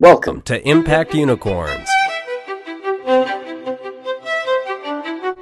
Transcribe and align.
Welcome 0.00 0.42
to 0.42 0.64
Impact 0.64 1.12
Unicorns, 1.12 1.88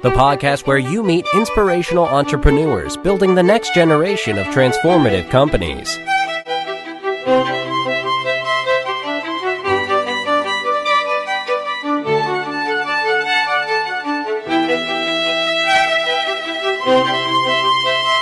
the 0.01 0.09
podcast 0.09 0.65
where 0.65 0.79
you 0.79 1.03
meet 1.03 1.27
inspirational 1.35 2.05
entrepreneurs 2.05 2.97
building 2.97 3.35
the 3.35 3.43
next 3.43 3.75
generation 3.75 4.39
of 4.39 4.47
transformative 4.47 5.29
companies. 5.29 5.99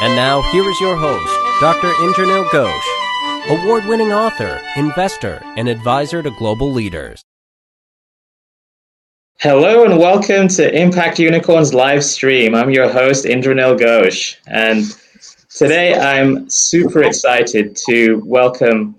And 0.02 0.18
now, 0.18 0.42
here 0.52 0.70
is 0.70 0.82
your 0.82 0.98
host, 0.98 1.34
Dr. 1.62 1.88
Indranil 1.88 2.44
Ghosh, 2.50 2.95
award 3.48 3.86
winning 3.86 4.12
author, 4.12 4.60
investor, 4.76 5.40
and 5.56 5.70
advisor 5.70 6.24
to 6.24 6.32
global 6.32 6.72
leaders. 6.72 7.24
Hello 9.40 9.86
and 9.86 10.00
welcome 10.00 10.48
to 10.48 10.76
Impact 10.76 11.20
Unicorns 11.20 11.72
live 11.72 12.04
stream. 12.04 12.56
I'm 12.56 12.72
your 12.72 12.92
host, 12.92 13.26
Indranil 13.26 13.78
Ghosh. 13.78 14.38
And 14.48 14.86
today 15.50 15.94
I'm 15.94 16.50
super 16.50 17.04
excited 17.04 17.76
to 17.86 18.16
welcome 18.26 18.96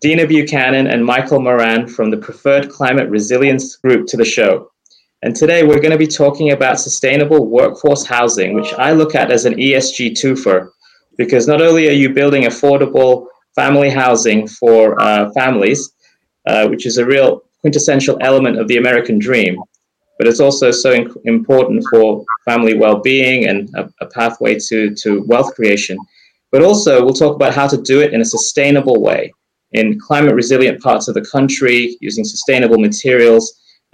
Dina 0.00 0.28
Buchanan 0.28 0.86
and 0.86 1.04
Michael 1.04 1.40
Moran 1.40 1.88
from 1.88 2.10
the 2.10 2.18
Preferred 2.18 2.70
Climate 2.70 3.10
Resilience 3.10 3.74
Group 3.74 4.06
to 4.06 4.16
the 4.16 4.24
show. 4.24 4.70
And 5.22 5.34
today 5.34 5.64
we're 5.64 5.80
going 5.80 5.90
to 5.90 5.98
be 5.98 6.06
talking 6.06 6.52
about 6.52 6.78
sustainable 6.78 7.46
workforce 7.46 8.06
housing, 8.06 8.54
which 8.54 8.72
I 8.74 8.92
look 8.92 9.16
at 9.16 9.32
as 9.32 9.44
an 9.44 9.54
ESG 9.54 10.12
twofer, 10.12 10.70
because 11.16 11.48
not 11.48 11.60
only 11.60 11.88
are 11.88 11.92
you 11.92 12.14
building 12.14 12.44
affordable 12.44 13.26
family 13.58 13.90
housing 13.90 14.46
for 14.46 14.80
uh, 15.02 15.30
families, 15.32 15.80
uh, 16.46 16.68
which 16.68 16.86
is 16.86 16.96
a 16.98 17.04
real 17.14 17.42
quintessential 17.60 18.16
element 18.20 18.56
of 18.60 18.68
the 18.68 18.76
American 18.76 19.18
dream, 19.18 19.54
but 20.16 20.28
it's 20.28 20.38
also 20.46 20.70
so 20.70 20.90
important 21.24 21.84
for 21.90 22.24
family 22.44 22.74
well-being 22.84 23.48
and 23.48 23.68
a, 23.74 23.82
a 24.00 24.06
pathway 24.18 24.56
to, 24.68 24.94
to 25.02 25.24
wealth 25.26 25.50
creation. 25.56 25.96
But 26.52 26.62
also, 26.62 27.04
we'll 27.04 27.22
talk 27.24 27.34
about 27.34 27.52
how 27.52 27.66
to 27.66 27.78
do 27.92 28.00
it 28.00 28.14
in 28.14 28.20
a 28.20 28.24
sustainable 28.36 29.02
way 29.02 29.32
in 29.72 29.98
climate 29.98 30.34
resilient 30.34 30.80
parts 30.80 31.08
of 31.08 31.14
the 31.14 31.26
country 31.36 31.96
using 32.00 32.24
sustainable 32.24 32.78
materials 32.78 33.44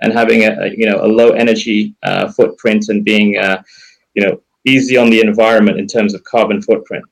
and 0.02 0.12
having 0.12 0.44
a, 0.44 0.50
a 0.64 0.66
you 0.80 0.86
know 0.88 0.98
a 1.06 1.08
low 1.20 1.30
energy 1.30 1.94
uh, 2.02 2.30
footprint 2.36 2.82
and 2.90 3.04
being 3.04 3.38
uh, 3.38 3.62
you 4.14 4.22
know 4.24 4.40
easy 4.66 4.96
on 4.96 5.08
the 5.10 5.20
environment 5.20 5.78
in 5.78 5.86
terms 5.86 6.12
of 6.14 6.22
carbon 6.24 6.60
footprint. 6.62 7.04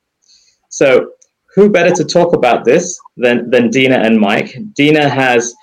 So 0.69 1.13
who 1.55 1.69
better 1.69 1.95
to 1.95 2.05
talk 2.05 2.35
about 2.35 2.65
this 2.65 2.99
than 3.17 3.51
than 3.51 3.71
Dina 3.71 3.97
and 3.97 4.19
Mike? 4.19 4.57
Dina 4.75 5.09
has 5.09 5.55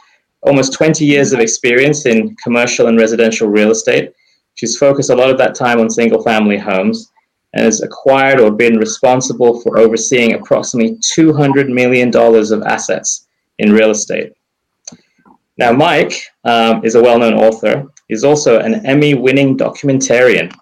almost 0.41 0.73
20 0.73 1.05
years 1.05 1.33
of 1.33 1.39
experience 1.39 2.05
in 2.05 2.35
commercial 2.37 2.87
and 2.87 2.97
residential 2.97 3.49
real 3.49 3.71
estate. 3.71 4.13
She's 4.55 4.77
focused 4.77 5.09
a 5.09 5.15
lot 5.15 5.29
of 5.29 5.37
that 5.37 5.55
time 5.55 5.79
on 5.79 5.89
single 5.89 6.21
family 6.21 6.57
homes 6.57 7.11
and 7.53 7.65
has 7.65 7.81
acquired 7.81 8.39
or 8.39 8.51
been 8.51 8.77
responsible 8.77 9.61
for 9.61 9.79
overseeing 9.79 10.33
approximately 10.33 10.97
$200 10.97 11.67
million 11.67 12.15
of 12.15 12.63
assets 12.63 13.27
in 13.57 13.71
real 13.71 13.89
estate. 13.89 14.33
Now, 15.57 15.71
Mike 15.73 16.13
um, 16.45 16.85
is 16.85 16.95
a 16.95 17.01
well 17.01 17.19
known 17.19 17.33
author. 17.33 17.85
He's 18.07 18.23
also 18.23 18.59
an 18.59 18.85
Emmy 18.85 19.13
winning 19.13 19.57
documentarian. 19.57 20.53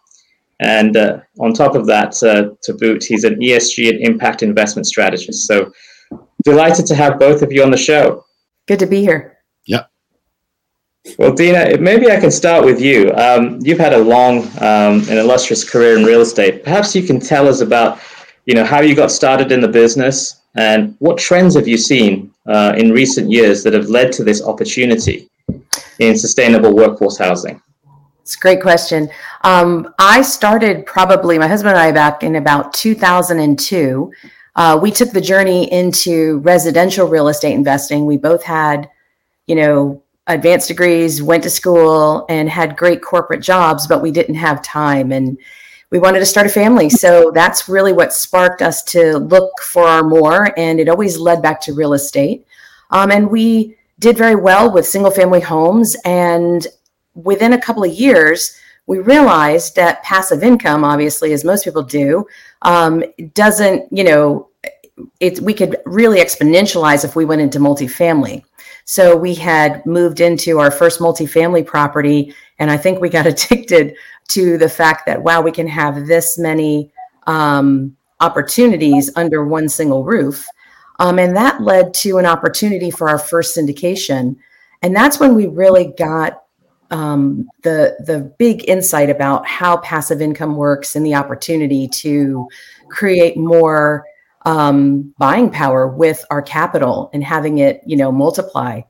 And 0.59 0.97
uh, 0.97 1.19
on 1.39 1.53
top 1.53 1.75
of 1.75 1.85
that, 1.87 2.21
uh, 2.23 2.55
to 2.63 2.73
boot, 2.73 3.03
he's 3.03 3.23
an 3.23 3.35
ESG 3.35 3.89
and 3.89 3.99
impact 3.99 4.41
investment 4.41 4.87
strategist. 4.87 5.47
So 5.47 5.71
delighted 6.43 6.85
to 6.87 6.95
have 6.95 7.19
both 7.19 7.41
of 7.41 7.51
you 7.51 7.63
on 7.63 7.71
the 7.71 7.77
show. 7.77 8.25
Good 8.67 8.79
to 8.79 8.87
be 8.87 9.01
here. 9.01 9.37
Yeah. 9.65 9.83
Well, 11.17 11.33
Dina, 11.33 11.77
maybe 11.77 12.11
I 12.11 12.19
can 12.19 12.31
start 12.31 12.65
with 12.65 12.81
you. 12.81 13.13
Um, 13.13 13.59
you've 13.61 13.79
had 13.79 13.93
a 13.93 13.97
long 13.97 14.39
um, 14.59 15.03
and 15.09 15.19
illustrious 15.19 15.67
career 15.69 15.97
in 15.97 16.03
real 16.03 16.21
estate. 16.21 16.63
Perhaps 16.63 16.95
you 16.95 17.03
can 17.03 17.19
tell 17.19 17.47
us 17.47 17.61
about, 17.61 17.99
you 18.45 18.55
know, 18.55 18.65
how 18.65 18.81
you 18.81 18.95
got 18.95 19.11
started 19.11 19.51
in 19.51 19.61
the 19.61 19.67
business 19.67 20.41
and 20.55 20.95
what 20.99 21.17
trends 21.19 21.55
have 21.55 21.67
you 21.67 21.77
seen 21.77 22.33
uh, 22.47 22.73
in 22.75 22.91
recent 22.91 23.31
years 23.31 23.63
that 23.63 23.73
have 23.73 23.89
led 23.89 24.11
to 24.13 24.23
this 24.23 24.43
opportunity 24.43 25.29
in 25.99 26.17
sustainable 26.17 26.75
workforce 26.75 27.17
housing? 27.17 27.61
It's 28.27 28.35
a 28.35 28.39
great 28.39 28.61
question. 28.61 29.09
Um, 29.45 29.93
I 29.99 30.21
started 30.21 30.85
probably, 30.85 31.39
my 31.39 31.47
husband 31.47 31.77
and 31.77 31.79
I, 31.79 31.93
back 31.93 32.23
in 32.23 32.35
about 32.35 32.73
2002. 32.73 34.11
Uh, 34.53 34.79
we 34.81 34.91
took 34.91 35.11
the 35.11 35.21
journey 35.21 35.71
into 35.71 36.39
residential 36.39 37.07
real 37.07 37.29
estate 37.29 37.53
investing. 37.53 38.05
We 38.05 38.17
both 38.17 38.43
had, 38.43 38.89
you 39.45 39.55
know, 39.55 40.03
advanced 40.27 40.67
degrees, 40.67 41.23
went 41.23 41.43
to 41.43 41.49
school, 41.49 42.25
and 42.27 42.49
had 42.49 42.75
great 42.75 43.01
corporate 43.01 43.41
jobs, 43.41 43.87
but 43.87 44.01
we 44.01 44.11
didn't 44.11 44.35
have 44.35 44.61
time. 44.61 45.13
And 45.13 45.37
we 45.89 45.97
wanted 45.97 46.19
to 46.19 46.25
start 46.25 46.47
a 46.47 46.49
family. 46.49 46.89
So 46.89 47.31
that's 47.33 47.69
really 47.69 47.93
what 47.93 48.11
sparked 48.11 48.61
us 48.61 48.83
to 48.91 49.19
look 49.19 49.53
for 49.61 49.87
our 49.87 50.03
more. 50.03 50.53
And 50.59 50.81
it 50.81 50.89
always 50.89 51.17
led 51.17 51.41
back 51.41 51.61
to 51.61 51.73
real 51.73 51.93
estate. 51.93 52.45
Um, 52.89 53.09
and 53.09 53.31
we 53.31 53.77
did 53.99 54.17
very 54.17 54.35
well 54.35 54.69
with 54.69 54.85
single 54.85 55.11
family 55.11 55.39
homes. 55.39 55.95
And 56.03 56.67
within 57.23 57.53
a 57.53 57.61
couple 57.61 57.83
of 57.83 57.91
years, 57.91 58.57
we 58.85 58.99
realized 58.99 59.75
that 59.75 60.01
passive 60.03 60.43
income, 60.43 60.83
obviously, 60.83 61.33
as 61.33 61.43
most 61.43 61.65
people 61.65 61.83
do, 61.83 62.25
um, 62.61 63.03
doesn't, 63.33 63.85
you 63.91 64.03
know, 64.03 64.49
it, 65.19 65.39
we 65.41 65.53
could 65.53 65.77
really 65.85 66.19
exponentialize 66.19 67.03
if 67.03 67.15
we 67.15 67.25
went 67.25 67.41
into 67.41 67.59
multifamily. 67.59 68.43
So 68.85 69.15
we 69.15 69.35
had 69.35 69.85
moved 69.85 70.21
into 70.21 70.59
our 70.59 70.71
first 70.71 70.99
multifamily 70.99 71.65
property, 71.65 72.33
and 72.59 72.71
I 72.71 72.77
think 72.77 73.01
we 73.01 73.09
got 73.09 73.27
addicted 73.33 73.95
to 74.29 74.57
the 74.57 74.69
fact 74.69 75.05
that 75.05 75.21
wow, 75.21 75.41
we 75.41 75.51
can 75.51 75.67
have 75.67 76.07
this 76.07 76.37
many 76.37 76.91
um, 77.27 77.95
opportunities 78.21 79.11
under 79.15 79.45
one 79.45 79.67
single 79.67 80.03
roof, 80.03 80.47
um, 80.99 81.19
and 81.19 81.35
that 81.35 81.61
led 81.61 81.93
to 81.95 82.17
an 82.17 82.25
opportunity 82.25 82.89
for 82.89 83.09
our 83.09 83.19
first 83.19 83.57
syndication, 83.57 84.37
and 84.81 84.95
that's 84.95 85.19
when 85.19 85.35
we 85.35 85.47
really 85.47 85.93
got 85.97 86.43
um, 86.91 87.49
the 87.63 87.97
the 88.05 88.19
big 88.37 88.67
insight 88.69 89.09
about 89.09 89.45
how 89.45 89.77
passive 89.77 90.21
income 90.21 90.55
works 90.55 90.95
and 90.95 91.05
the 91.05 91.15
opportunity 91.15 91.87
to 91.87 92.47
create 92.89 93.37
more 93.37 94.05
um, 94.45 95.13
buying 95.17 95.49
power 95.49 95.87
with 95.87 96.23
our 96.29 96.41
capital 96.41 97.09
and 97.13 97.23
having 97.23 97.57
it, 97.57 97.81
you 97.85 97.97
know, 97.97 98.11
multiply. 98.11 98.81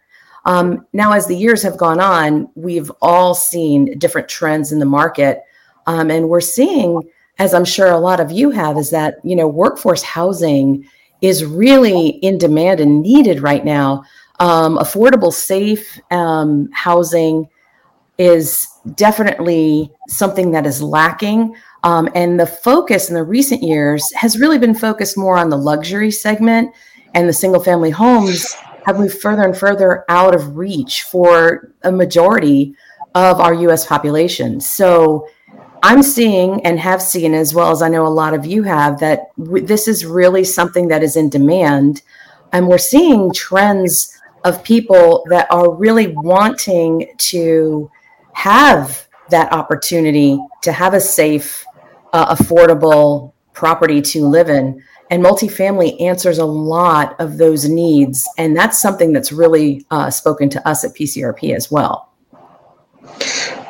Um, 0.45 0.85
now, 0.93 1.11
as 1.13 1.25
the 1.25 1.35
years 1.35 1.63
have 1.63 1.77
gone 1.77 1.99
on, 1.99 2.49
we've 2.55 2.91
all 3.01 3.33
seen 3.33 3.97
different 3.97 4.29
trends 4.29 4.71
in 4.71 4.79
the 4.79 4.85
market, 4.85 5.43
um, 5.87 6.11
and 6.11 6.29
we're 6.29 6.41
seeing, 6.41 7.01
as 7.39 7.53
I'm 7.53 7.65
sure 7.65 7.87
a 7.87 7.99
lot 7.99 8.19
of 8.19 8.31
you 8.31 8.51
have, 8.51 8.77
is 8.77 8.89
that 8.91 9.15
you 9.23 9.35
know 9.35 9.47
workforce 9.47 10.03
housing 10.03 10.87
is 11.21 11.43
really 11.43 12.09
in 12.09 12.37
demand 12.37 12.79
and 12.79 13.01
needed 13.01 13.41
right 13.41 13.65
now. 13.65 14.03
Um, 14.39 14.77
affordable, 14.77 15.33
safe 15.33 15.99
um, 16.11 16.69
housing 16.71 17.49
is 18.17 18.67
definitely 18.95 19.91
something 20.07 20.51
that 20.51 20.65
is 20.65 20.81
lacking. 20.81 21.55
Um, 21.83 22.09
and 22.15 22.39
the 22.39 22.47
focus 22.47 23.09
in 23.09 23.15
the 23.15 23.23
recent 23.23 23.61
years 23.61 24.03
has 24.13 24.39
really 24.39 24.57
been 24.57 24.73
focused 24.73 25.17
more 25.17 25.37
on 25.37 25.49
the 25.49 25.57
luxury 25.57 26.11
segment, 26.11 26.73
and 27.13 27.29
the 27.29 27.33
single 27.33 27.63
family 27.63 27.91
homes 27.91 28.53
have 28.85 28.99
moved 28.99 29.19
further 29.19 29.43
and 29.43 29.57
further 29.57 30.05
out 30.09 30.33
of 30.33 30.57
reach 30.57 31.03
for 31.03 31.73
a 31.83 31.91
majority 31.91 32.73
of 33.15 33.39
our 33.39 33.53
US 33.53 33.85
population. 33.85 34.59
So 34.59 35.27
I'm 35.83 36.01
seeing 36.01 36.65
and 36.65 36.79
have 36.79 37.01
seen, 37.01 37.33
as 37.33 37.53
well 37.53 37.71
as 37.71 37.81
I 37.81 37.89
know 37.89 38.05
a 38.05 38.09
lot 38.09 38.33
of 38.33 38.45
you 38.45 38.63
have, 38.63 38.99
that 38.99 39.35
w- 39.37 39.65
this 39.65 39.87
is 39.87 40.05
really 40.05 40.43
something 40.43 40.87
that 40.87 41.03
is 41.03 41.15
in 41.15 41.29
demand. 41.29 42.01
And 42.51 42.67
we're 42.67 42.77
seeing 42.77 43.31
trends 43.33 44.17
of 44.43 44.63
people 44.63 45.25
that 45.29 45.47
are 45.51 45.73
really 45.73 46.07
wanting 46.15 47.07
to 47.17 47.91
have 48.37 49.07
that 49.31 49.51
opportunity 49.51 50.39
to 50.61 50.71
have 50.71 50.93
a 50.93 50.99
safe, 50.99 51.65
uh, 52.13 52.35
affordable 52.35 53.33
property 53.53 53.99
to 53.99 54.27
live 54.27 54.47
in. 54.47 54.81
And 55.09 55.23
multifamily 55.23 55.99
answers 55.99 56.37
a 56.37 56.45
lot 56.45 57.19
of 57.19 57.39
those 57.39 57.67
needs. 57.67 58.29
And 58.37 58.55
that's 58.55 58.79
something 58.79 59.11
that's 59.11 59.31
really 59.31 59.87
uh, 59.89 60.11
spoken 60.11 60.49
to 60.49 60.67
us 60.67 60.83
at 60.83 60.93
PCRP 60.93 61.55
as 61.55 61.71
well. 61.71 62.11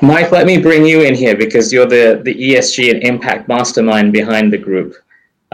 Mike, 0.01 0.31
let 0.31 0.45
me 0.45 0.57
bring 0.61 0.85
you 0.85 1.01
in 1.01 1.15
here 1.15 1.37
because 1.37 1.71
you're 1.71 1.85
the, 1.85 2.19
the 2.25 2.35
ESG 2.35 2.91
and 2.91 3.03
impact 3.03 3.47
mastermind 3.47 4.11
behind 4.11 4.51
the 4.51 4.57
group. 4.57 4.95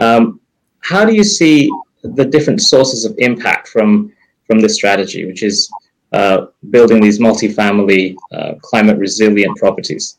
Um, 0.00 0.40
how 0.80 1.04
do 1.04 1.14
you 1.14 1.22
see 1.22 1.70
the 2.02 2.24
different 2.24 2.62
sources 2.62 3.04
of 3.04 3.14
impact 3.18 3.68
from, 3.68 4.12
from 4.48 4.58
this 4.58 4.74
strategy, 4.74 5.24
which 5.24 5.44
is 5.44 5.70
uh, 6.14 6.46
building 6.70 7.00
these 7.00 7.18
multifamily 7.18 8.14
uh, 8.32 8.54
climate 8.62 8.98
resilient 8.98 9.56
properties? 9.58 10.16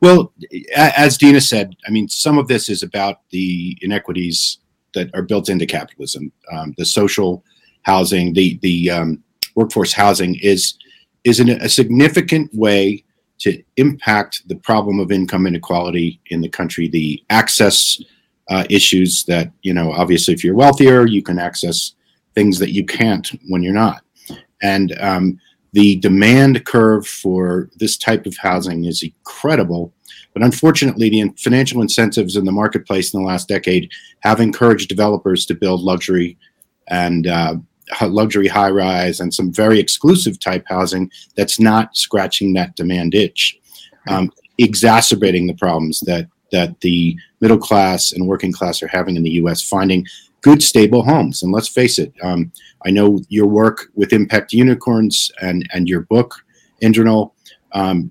Well, 0.00 0.32
as 0.74 1.18
Dina 1.18 1.40
said, 1.40 1.76
I 1.86 1.90
mean, 1.90 2.08
some 2.08 2.38
of 2.38 2.48
this 2.48 2.68
is 2.68 2.82
about 2.82 3.20
the 3.30 3.76
inequities 3.82 4.58
that 4.94 5.10
are 5.14 5.22
built 5.22 5.50
into 5.50 5.66
capitalism, 5.66 6.32
um, 6.50 6.74
the 6.78 6.84
social 6.84 7.44
housing, 7.82 8.32
the 8.32 8.58
the 8.62 8.90
um, 8.90 9.22
workforce 9.54 9.92
housing 9.92 10.36
is 10.36 10.78
is 11.24 11.40
an, 11.40 11.50
a 11.50 11.68
significant 11.68 12.52
way 12.54 13.04
to 13.40 13.62
impact 13.76 14.48
the 14.48 14.56
problem 14.56 14.98
of 14.98 15.12
income 15.12 15.46
inequality 15.46 16.20
in 16.30 16.40
the 16.40 16.48
country, 16.48 16.88
the 16.88 17.22
access 17.28 18.00
uh, 18.48 18.64
issues 18.70 19.24
that 19.24 19.52
you 19.62 19.74
know 19.74 19.92
obviously 19.92 20.32
if 20.32 20.42
you're 20.42 20.54
wealthier 20.54 21.06
you 21.06 21.22
can 21.22 21.38
access 21.38 21.92
things 22.34 22.58
that 22.58 22.70
you 22.70 22.84
can't 22.84 23.30
when 23.48 23.62
you're 23.62 23.74
not 23.74 24.02
and 24.62 24.96
um, 25.00 25.38
the 25.72 25.96
demand 25.96 26.64
curve 26.64 27.06
for 27.06 27.68
this 27.76 27.96
type 27.96 28.26
of 28.26 28.36
housing 28.36 28.84
is 28.84 29.02
incredible 29.02 29.92
but 30.34 30.42
unfortunately 30.42 31.08
the 31.08 31.28
financial 31.36 31.82
incentives 31.82 32.36
in 32.36 32.44
the 32.44 32.52
marketplace 32.52 33.12
in 33.12 33.20
the 33.20 33.26
last 33.26 33.48
decade 33.48 33.90
have 34.20 34.40
encouraged 34.40 34.88
developers 34.88 35.44
to 35.46 35.54
build 35.54 35.80
luxury 35.80 36.36
and 36.88 37.26
uh, 37.26 37.54
luxury 38.02 38.48
high 38.48 38.70
rise 38.70 39.20
and 39.20 39.32
some 39.32 39.52
very 39.52 39.78
exclusive 39.78 40.38
type 40.38 40.64
housing 40.66 41.10
that's 41.36 41.58
not 41.58 41.96
scratching 41.96 42.52
that 42.52 42.74
demand 42.76 43.14
itch 43.14 43.58
um, 44.08 44.30
exacerbating 44.58 45.46
the 45.46 45.54
problems 45.54 46.00
that 46.00 46.28
that 46.50 46.80
the 46.80 47.16
middle 47.40 47.58
class 47.58 48.12
and 48.12 48.26
working 48.26 48.52
class 48.52 48.82
are 48.82 48.88
having 48.88 49.16
in 49.16 49.22
the 49.22 49.32
U.S. 49.32 49.62
finding 49.62 50.06
good, 50.42 50.62
stable 50.62 51.02
homes. 51.02 51.42
And 51.42 51.52
let's 51.52 51.68
face 51.68 51.98
it, 51.98 52.12
um, 52.22 52.52
I 52.86 52.90
know 52.90 53.20
your 53.28 53.46
work 53.46 53.88
with 53.94 54.12
Impact 54.12 54.52
Unicorns 54.52 55.30
and 55.40 55.68
and 55.72 55.88
your 55.88 56.02
book, 56.02 56.34
Indranil, 56.82 57.32
um, 57.72 58.10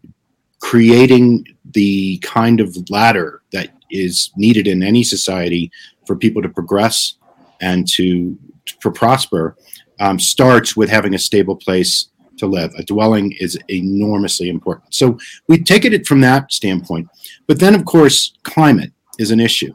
creating 0.59 1.45
the 1.73 2.17
kind 2.19 2.59
of 2.59 2.75
ladder 2.89 3.41
that 3.53 3.69
is 3.91 4.31
needed 4.35 4.67
in 4.67 4.83
any 4.83 5.03
society 5.03 5.71
for 6.05 6.15
people 6.15 6.41
to 6.41 6.49
progress 6.49 7.15
and 7.61 7.87
to, 7.87 8.37
to 8.65 8.91
prosper 8.91 9.55
um, 9.99 10.19
starts 10.19 10.75
with 10.75 10.89
having 10.89 11.15
a 11.15 11.19
stable 11.19 11.55
place 11.55 12.09
to 12.37 12.45
live. 12.45 12.71
A 12.77 12.83
dwelling 12.83 13.33
is 13.39 13.57
enormously 13.69 14.49
important. 14.49 14.93
So 14.93 15.17
we 15.47 15.63
take 15.63 15.85
it 15.85 16.05
from 16.05 16.21
that 16.21 16.51
standpoint. 16.51 17.07
But 17.47 17.59
then, 17.59 17.73
of 17.73 17.85
course, 17.85 18.33
climate 18.43 18.91
is 19.17 19.31
an 19.31 19.39
issue. 19.39 19.73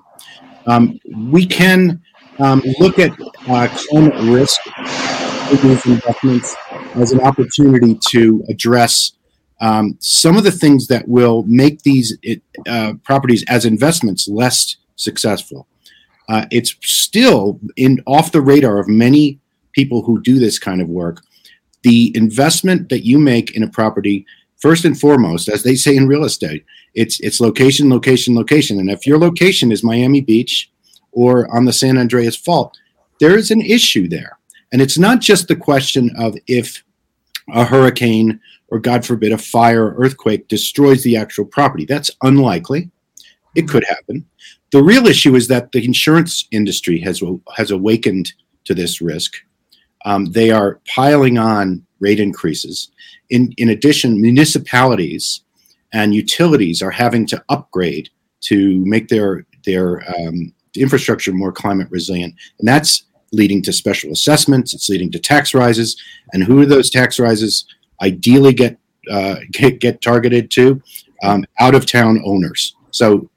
Um, 0.66 1.00
we 1.32 1.44
can 1.44 2.00
um, 2.42 2.62
look 2.78 2.98
at 2.98 3.12
uh, 3.48 3.68
climate 3.88 4.14
risk 4.24 4.60
in 5.50 5.68
these 5.68 5.86
investments 5.86 6.54
as 6.94 7.12
an 7.12 7.20
opportunity 7.20 7.98
to 8.08 8.44
address 8.48 9.12
um, 9.60 9.96
some 10.00 10.36
of 10.36 10.44
the 10.44 10.50
things 10.50 10.88
that 10.88 11.06
will 11.06 11.44
make 11.44 11.82
these 11.82 12.18
uh, 12.66 12.94
properties 13.04 13.44
as 13.48 13.64
investments 13.64 14.26
less 14.26 14.76
successful. 14.96 15.66
Uh, 16.28 16.46
it's 16.50 16.74
still 16.82 17.60
in 17.76 18.02
off 18.06 18.32
the 18.32 18.40
radar 18.40 18.78
of 18.78 18.88
many 18.88 19.38
people 19.72 20.02
who 20.02 20.20
do 20.20 20.38
this 20.38 20.58
kind 20.58 20.80
of 20.80 20.88
work 20.88 21.22
the 21.82 22.16
investment 22.16 22.88
that 22.88 23.04
you 23.04 23.18
make 23.18 23.54
in 23.56 23.62
a 23.62 23.68
property 23.68 24.24
first 24.58 24.84
and 24.84 24.98
foremost 24.98 25.48
as 25.48 25.62
they 25.62 25.74
say 25.74 25.96
in 25.96 26.06
real 26.06 26.24
estate 26.24 26.64
it's 26.94 27.18
it's 27.20 27.40
location 27.40 27.88
location 27.90 28.34
location 28.34 28.78
and 28.78 28.90
if 28.90 29.06
your 29.06 29.18
location 29.18 29.72
is 29.72 29.82
miami 29.82 30.20
beach 30.20 30.70
or 31.12 31.55
on 31.55 31.64
the 31.64 31.73
san 31.73 31.97
andreas 31.99 32.37
fault 32.37 32.76
there 33.23 33.38
is 33.38 33.53
an 33.53 33.61
issue 33.61 34.09
there. 34.09 34.37
And 34.73 34.82
it's 34.82 34.99
not 34.99 35.20
just 35.20 35.47
the 35.47 35.55
question 35.55 36.11
of 36.19 36.37
if 36.49 36.82
a 37.55 37.64
hurricane 37.64 38.41
or 38.67 38.81
god 38.81 39.06
forbid 39.06 39.31
a 39.31 39.38
fire 39.38 39.87
or 39.87 39.94
earthquake 40.05 40.49
destroys 40.49 41.05
the 41.05 41.17
actual 41.17 41.44
property. 41.44 41.85
That's 41.85 42.11
unlikely. 42.23 42.91
It 43.55 43.69
could 43.69 43.85
happen. 43.88 44.26
The 44.73 44.82
real 44.82 45.06
issue 45.06 45.37
is 45.37 45.47
that 45.47 45.70
the 45.70 45.85
insurance 45.85 46.49
industry 46.50 46.99
has 47.00 47.23
has 47.56 47.70
awakened 47.70 48.32
to 48.64 48.75
this 48.75 49.00
risk. 49.00 49.35
Um, 50.05 50.32
they 50.32 50.50
are 50.50 50.81
piling 50.88 51.38
on 51.38 51.87
rate 52.00 52.19
increases. 52.19 52.91
In, 53.31 53.53
in 53.56 53.69
addition, 53.69 54.20
municipalities 54.20 55.43
and 55.93 56.12
utilities 56.12 56.82
are 56.82 56.91
having 56.91 57.25
to 57.26 57.44
upgrade 57.49 58.09
to 58.49 58.85
make 58.85 59.06
their 59.06 59.47
their 59.64 60.03
um, 60.11 60.53
infrastructure 60.76 61.32
more 61.32 61.52
climate 61.52 61.88
resilient, 61.90 62.34
and 62.58 62.69
that's 62.69 63.04
leading 63.32 63.62
to 63.62 63.72
special 63.72 64.12
assessments. 64.12 64.74
It's 64.74 64.88
leading 64.88 65.10
to 65.12 65.19
tax 65.19 65.54
rises, 65.54 66.00
and 66.32 66.42
who 66.42 66.60
are 66.60 66.66
those 66.66 66.90
tax 66.90 67.19
rises? 67.19 67.66
Ideally, 68.00 68.52
get 68.54 68.78
uh, 69.10 69.36
get, 69.50 69.80
get 69.80 70.00
targeted 70.00 70.50
to 70.52 70.80
um, 71.22 71.44
out 71.58 71.74
of 71.74 71.86
town 71.86 72.22
owners. 72.24 72.76
So 72.90 73.28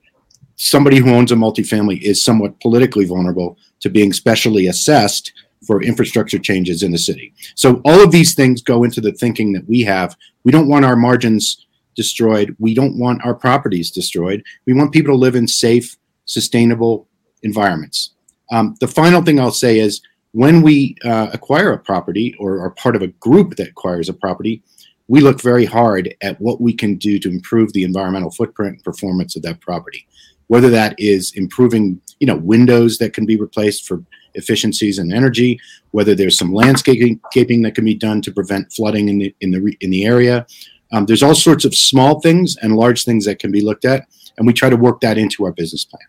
somebody 0.56 0.98
who 0.98 1.14
owns 1.14 1.32
a 1.32 1.36
multifamily 1.36 2.02
is 2.02 2.24
somewhat 2.24 2.60
politically 2.60 3.06
vulnerable 3.06 3.58
to 3.80 3.90
being 3.90 4.14
specially 4.14 4.68
assessed 4.68 5.34
for 5.66 5.82
infrastructure 5.82 6.38
changes 6.38 6.84
in 6.84 6.92
the 6.92 6.98
city. 6.98 7.34
So 7.56 7.82
all 7.86 8.04
of 8.04 8.12
these 8.12 8.36
things 8.36 8.62
go 8.62 8.84
into 8.84 9.02
the 9.02 9.14
thinking 9.14 9.54
that 9.54 9.68
we 9.68 9.82
have. 9.82 10.16
We 10.44 10.52
don't 10.52 10.68
want 10.68 10.86
our 10.86 10.96
margins 10.96 11.66
destroyed. 11.96 12.56
We 12.60 12.74
don't 12.74 13.00
want 13.00 13.26
our 13.26 13.34
properties 13.34 13.90
destroyed. 13.90 14.44
We 14.66 14.74
want 14.74 14.92
people 14.92 15.14
to 15.14 15.20
live 15.20 15.36
in 15.36 15.48
safe, 15.48 15.98
sustainable 16.26 17.08
environments. 17.46 18.12
Um, 18.52 18.76
the 18.82 18.88
final 18.88 19.22
thing 19.22 19.40
I'll 19.40 19.52
say 19.52 19.80
is 19.80 20.02
when 20.34 20.62
we 20.62 20.98
uh, 21.06 21.30
acquire 21.32 21.72
a 21.72 21.80
property 21.80 22.36
or 22.40 22.60
are 22.60 22.72
part 22.72 22.98
of 22.98 23.02
a 23.02 23.08
group 23.08 23.56
that 23.56 23.70
acquires 23.70 24.10
a 24.10 24.14
property, 24.14 24.62
we 25.08 25.22
look 25.22 25.42
very 25.42 25.66
hard 25.66 26.14
at 26.22 26.40
what 26.42 26.60
we 26.60 26.74
can 26.74 26.96
do 26.96 27.20
to 27.20 27.30
improve 27.30 27.72
the 27.72 27.84
environmental 27.84 28.32
footprint 28.32 28.74
and 28.74 28.84
performance 28.84 29.36
of 29.36 29.44
that 29.44 29.62
property. 29.62 30.06
Whether 30.48 30.70
that 30.72 30.96
is 31.00 31.32
improving, 31.36 32.02
you 32.20 32.28
know, 32.28 32.36
windows 32.38 32.98
that 32.98 33.14
can 33.14 33.26
be 33.26 33.38
replaced 33.38 33.88
for 33.88 34.04
efficiencies 34.34 35.00
and 35.00 35.14
energy, 35.14 35.60
whether 35.92 36.14
there's 36.14 36.38
some 36.38 36.54
landscaping 36.54 37.62
that 37.62 37.74
can 37.74 37.86
be 37.86 37.96
done 37.96 38.22
to 38.22 38.32
prevent 38.32 38.72
flooding 38.74 39.10
in 39.10 39.18
the 39.20 39.36
in 39.42 39.52
the 39.52 39.78
in 39.80 39.90
the 39.90 40.06
area. 40.06 40.46
Um, 40.92 41.06
there's 41.06 41.24
all 41.24 41.36
sorts 41.36 41.66
of 41.66 41.74
small 41.74 42.20
things 42.22 42.58
and 42.58 42.76
large 42.76 43.06
things 43.06 43.26
that 43.26 43.40
can 43.40 43.52
be 43.52 43.62
looked 43.62 43.86
at, 43.86 44.08
and 44.38 44.46
we 44.46 44.54
try 44.54 44.70
to 44.70 44.76
work 44.76 45.00
that 45.02 45.18
into 45.18 45.46
our 45.46 45.52
business 45.52 45.86
plan. 45.86 46.08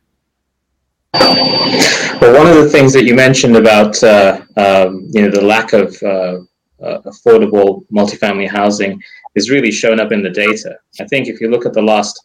Well, 2.20 2.34
one 2.34 2.46
of 2.46 2.56
the 2.56 2.68
things 2.70 2.92
that 2.94 3.04
you 3.04 3.14
mentioned 3.14 3.56
about 3.56 4.02
uh, 4.02 4.40
um, 4.56 5.08
you 5.10 5.22
know 5.22 5.30
the 5.30 5.42
lack 5.44 5.72
of 5.72 5.96
uh, 6.02 6.40
uh, 6.82 7.00
affordable 7.02 7.84
multifamily 7.90 8.48
housing 8.48 9.02
is 9.34 9.50
really 9.50 9.70
shown 9.70 10.00
up 10.00 10.12
in 10.12 10.22
the 10.22 10.30
data. 10.30 10.78
I 11.00 11.04
think 11.04 11.28
if 11.28 11.40
you 11.40 11.50
look 11.50 11.66
at 11.66 11.72
the 11.72 11.82
last 11.82 12.22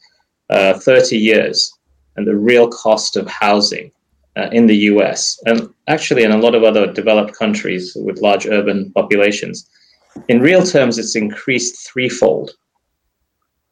uh, 0.49 0.73
30 0.79 1.17
years 1.17 1.77
and 2.15 2.27
the 2.27 2.35
real 2.35 2.67
cost 2.67 3.15
of 3.15 3.27
housing 3.27 3.91
uh, 4.37 4.49
in 4.51 4.65
the 4.65 4.75
US 4.91 5.41
and 5.45 5.73
actually 5.87 6.23
in 6.23 6.31
a 6.31 6.37
lot 6.37 6.55
of 6.55 6.63
other 6.63 6.91
developed 6.91 7.33
countries 7.33 7.95
with 7.95 8.21
large 8.21 8.45
urban 8.47 8.91
populations. 8.91 9.69
In 10.27 10.41
real 10.41 10.63
terms, 10.63 10.97
it's 10.97 11.15
increased 11.15 11.87
threefold. 11.87 12.51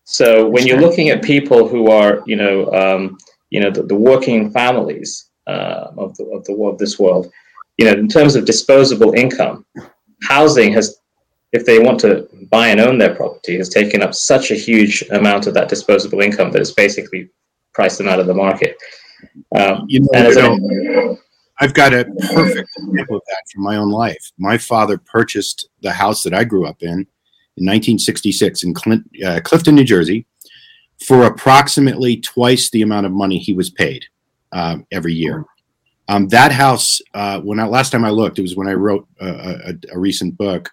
So 0.06 0.48
when 0.48 0.66
you're 0.66 0.82
looking 0.82 1.10
at 1.10 1.22
people 1.22 1.68
who 1.68 1.92
are, 1.92 2.24
you 2.26 2.36
know, 2.36 2.72
um, 2.72 3.18
you 3.50 3.60
know, 3.60 3.72
the, 3.72 3.84
the 3.84 3.96
working 3.96 4.52
families 4.52 5.30
uh, 5.48 5.92
of 5.98 6.16
the 6.18 6.26
of 6.26 6.46
the 6.46 6.54
of 6.54 6.78
this 6.78 7.00
world, 7.00 7.32
you 7.78 7.86
know, 7.86 7.94
in 7.94 8.08
terms 8.08 8.36
of 8.36 8.46
disposable 8.46 9.14
income, 9.14 9.66
housing 10.24 10.72
has, 10.74 11.00
if 11.54 11.66
they 11.66 11.80
want 11.80 12.00
to 12.02 12.28
buy 12.52 12.68
and 12.68 12.80
own 12.80 12.98
their 12.98 13.16
property, 13.16 13.58
has 13.58 13.70
taken 13.70 14.02
up 14.02 14.14
such 14.14 14.52
a 14.52 14.56
huge 14.56 15.04
amount 15.12 15.48
of 15.48 15.54
that 15.54 15.70
disposable 15.70 16.22
income 16.22 16.52
that 16.52 16.62
it's 16.62 16.74
basically 16.74 17.30
priced 17.74 17.98
them 17.98 18.08
out 18.08 18.20
of 18.20 18.28
the 18.28 18.34
market. 18.34 18.78
Um, 19.58 19.86
you 19.88 20.02
know, 20.02 21.18
I've 21.62 21.74
got 21.74 21.94
a 21.94 22.06
perfect 22.34 22.70
example 22.78 23.18
of 23.18 23.22
that 23.28 23.44
from 23.52 23.64
my 23.64 23.76
own 23.76 23.90
life. 23.90 24.32
My 24.38 24.58
father 24.58 24.98
purchased 24.98 25.68
the 25.82 25.92
house 25.92 26.24
that 26.24 26.34
I 26.34 26.44
grew 26.44 26.66
up 26.66 26.82
in 26.82 27.08
in 27.58 27.66
1966 27.66 28.64
in 28.64 28.74
Clint, 28.74 29.04
uh, 29.26 29.42
Clifton, 29.44 29.76
New 29.76 29.84
Jersey, 29.84 30.26
for 31.06 31.24
approximately 31.24 32.18
twice 32.18 32.70
the 32.70 32.82
amount 32.82 33.06
of 33.06 33.12
money 33.12 33.38
he 33.38 33.54
was 33.54 33.70
paid 33.70 34.06
uh, 34.52 34.78
every 34.92 35.14
year. 35.14 35.46
Um, 36.08 36.28
that 36.30 36.52
house, 36.52 37.02
uh, 37.14 37.40
when 37.42 37.60
I, 37.60 37.66
last 37.68 37.92
time 37.92 38.04
I 38.04 38.10
looked, 38.10 38.40
it 38.40 38.42
was 38.42 38.56
when 38.56 38.68
I 38.68 38.74
wrote 38.74 39.08
a, 39.22 39.28
a, 39.28 39.74
a 39.94 40.00
recent 40.00 40.38
book, 40.38 40.70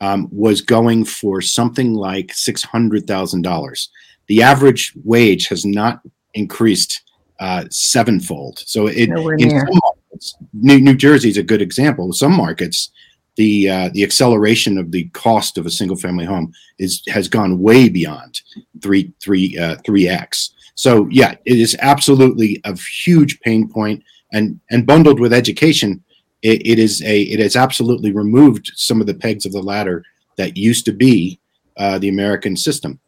um, 0.00 0.28
was 0.30 0.60
going 0.62 1.04
for 1.04 1.40
something 1.42 1.92
like 1.92 2.32
six 2.32 2.62
hundred 2.62 3.06
thousand 3.06 3.42
dollars. 3.42 3.90
The 4.28 4.42
average 4.42 4.92
wage 5.04 5.48
has 5.48 5.64
not 5.64 6.00
increased 6.34 7.02
uh, 7.40 7.64
sevenfold. 7.70 8.60
So 8.60 8.86
it, 8.86 9.08
in 9.08 9.50
some 9.50 9.80
markets, 9.84 10.36
New, 10.52 10.80
New 10.80 10.96
Jersey 10.96 11.28
is 11.28 11.36
a 11.36 11.42
good 11.42 11.62
example. 11.62 12.12
Some 12.12 12.32
markets, 12.32 12.90
the 13.38 13.70
uh, 13.70 13.88
the 13.94 14.04
acceleration 14.04 14.76
of 14.76 14.90
the 14.90 15.04
cost 15.10 15.56
of 15.56 15.64
a 15.64 15.70
single 15.70 15.96
family 15.96 16.26
home 16.26 16.52
is 16.78 17.02
has 17.08 17.28
gone 17.28 17.60
way 17.60 17.88
beyond 17.88 18.40
three 18.82 19.12
three 19.22 19.56
uh, 19.56 19.76
three 19.86 20.06
x. 20.08 20.52
So 20.74 21.08
yeah, 21.10 21.36
it 21.46 21.58
is 21.58 21.76
absolutely 21.80 22.60
a 22.64 22.76
huge 23.04 23.40
pain 23.40 23.68
point, 23.68 24.02
and 24.32 24.60
and 24.70 24.86
bundled 24.86 25.20
with 25.20 25.32
education, 25.32 26.04
it, 26.42 26.66
it 26.66 26.78
is 26.78 27.00
a 27.02 27.22
it 27.22 27.40
has 27.40 27.56
absolutely 27.56 28.12
removed 28.12 28.72
some 28.74 29.00
of 29.00 29.06
the 29.06 29.14
pegs 29.14 29.46
of 29.46 29.52
the 29.52 29.62
ladder 29.62 30.04
that 30.36 30.56
used 30.56 30.84
to 30.86 30.92
be 30.92 31.40
uh, 31.76 31.98
the 31.98 32.08
American 32.08 32.56
system. 32.56 33.00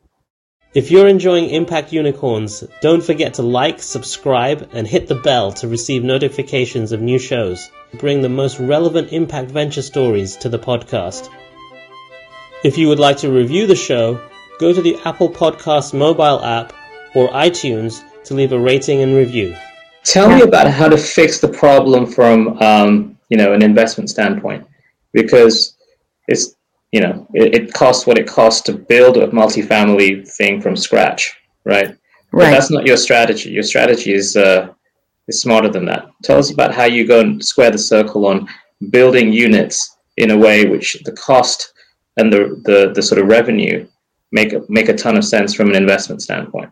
If 0.72 0.92
you're 0.92 1.08
enjoying 1.08 1.50
Impact 1.50 1.92
Unicorns, 1.92 2.62
don't 2.80 3.02
forget 3.02 3.34
to 3.34 3.42
like, 3.42 3.82
subscribe, 3.82 4.68
and 4.72 4.86
hit 4.86 5.08
the 5.08 5.16
bell 5.16 5.50
to 5.54 5.66
receive 5.66 6.04
notifications 6.04 6.92
of 6.92 7.00
new 7.00 7.18
shows. 7.18 7.72
Bring 7.94 8.22
the 8.22 8.28
most 8.28 8.60
relevant 8.60 9.12
impact 9.12 9.50
venture 9.50 9.82
stories 9.82 10.36
to 10.36 10.48
the 10.48 10.58
podcast. 10.58 11.28
If 12.62 12.78
you 12.78 12.88
would 12.88 13.00
like 13.00 13.16
to 13.18 13.30
review 13.30 13.66
the 13.66 13.74
show, 13.74 14.20
go 14.60 14.72
to 14.72 14.80
the 14.80 14.96
Apple 15.04 15.28
Podcast 15.28 15.92
mobile 15.92 16.44
app 16.44 16.72
or 17.14 17.28
iTunes 17.30 18.04
to 18.24 18.34
leave 18.34 18.52
a 18.52 18.58
rating 18.58 19.00
and 19.00 19.16
review. 19.16 19.56
Tell 20.04 20.28
me 20.28 20.42
about 20.42 20.70
how 20.70 20.88
to 20.88 20.96
fix 20.96 21.40
the 21.40 21.48
problem 21.48 22.06
from 22.06 22.58
um, 22.58 23.18
you 23.28 23.36
know 23.36 23.52
an 23.52 23.62
investment 23.62 24.08
standpoint, 24.08 24.66
because 25.12 25.76
it's 26.28 26.54
you 26.92 27.00
know 27.00 27.26
it, 27.34 27.54
it, 27.54 27.72
costs 27.72 28.06
what 28.06 28.18
it 28.18 28.26
costs 28.26 28.62
to 28.62 28.72
build 28.72 29.16
a 29.16 29.28
multifamily 29.28 30.28
thing 30.36 30.60
from 30.60 30.76
scratch, 30.76 31.34
right? 31.64 31.88
Right. 31.88 31.96
But 32.32 32.50
that's 32.50 32.70
not 32.70 32.86
your 32.86 32.96
strategy. 32.96 33.50
Your 33.50 33.62
strategy 33.62 34.14
is 34.14 34.36
uh, 34.36 34.68
is 35.30 35.40
smarter 35.40 35.68
than 35.68 35.86
that. 35.86 36.10
Tell 36.22 36.38
us 36.38 36.50
about 36.50 36.74
how 36.74 36.84
you 36.84 37.06
go 37.06 37.20
and 37.20 37.42
square 37.42 37.70
the 37.70 37.78
circle 37.78 38.26
on 38.26 38.48
building 38.90 39.32
units 39.32 39.96
in 40.16 40.30
a 40.32 40.36
way 40.36 40.66
which 40.66 40.98
the 41.04 41.12
cost 41.12 41.72
and 42.16 42.32
the 42.32 42.60
the, 42.64 42.92
the 42.94 43.02
sort 43.02 43.20
of 43.20 43.28
revenue 43.28 43.86
make 44.32 44.52
make 44.68 44.88
a 44.88 44.96
ton 44.96 45.16
of 45.16 45.24
sense 45.24 45.54
from 45.54 45.70
an 45.70 45.76
investment 45.76 46.20
standpoint. 46.22 46.70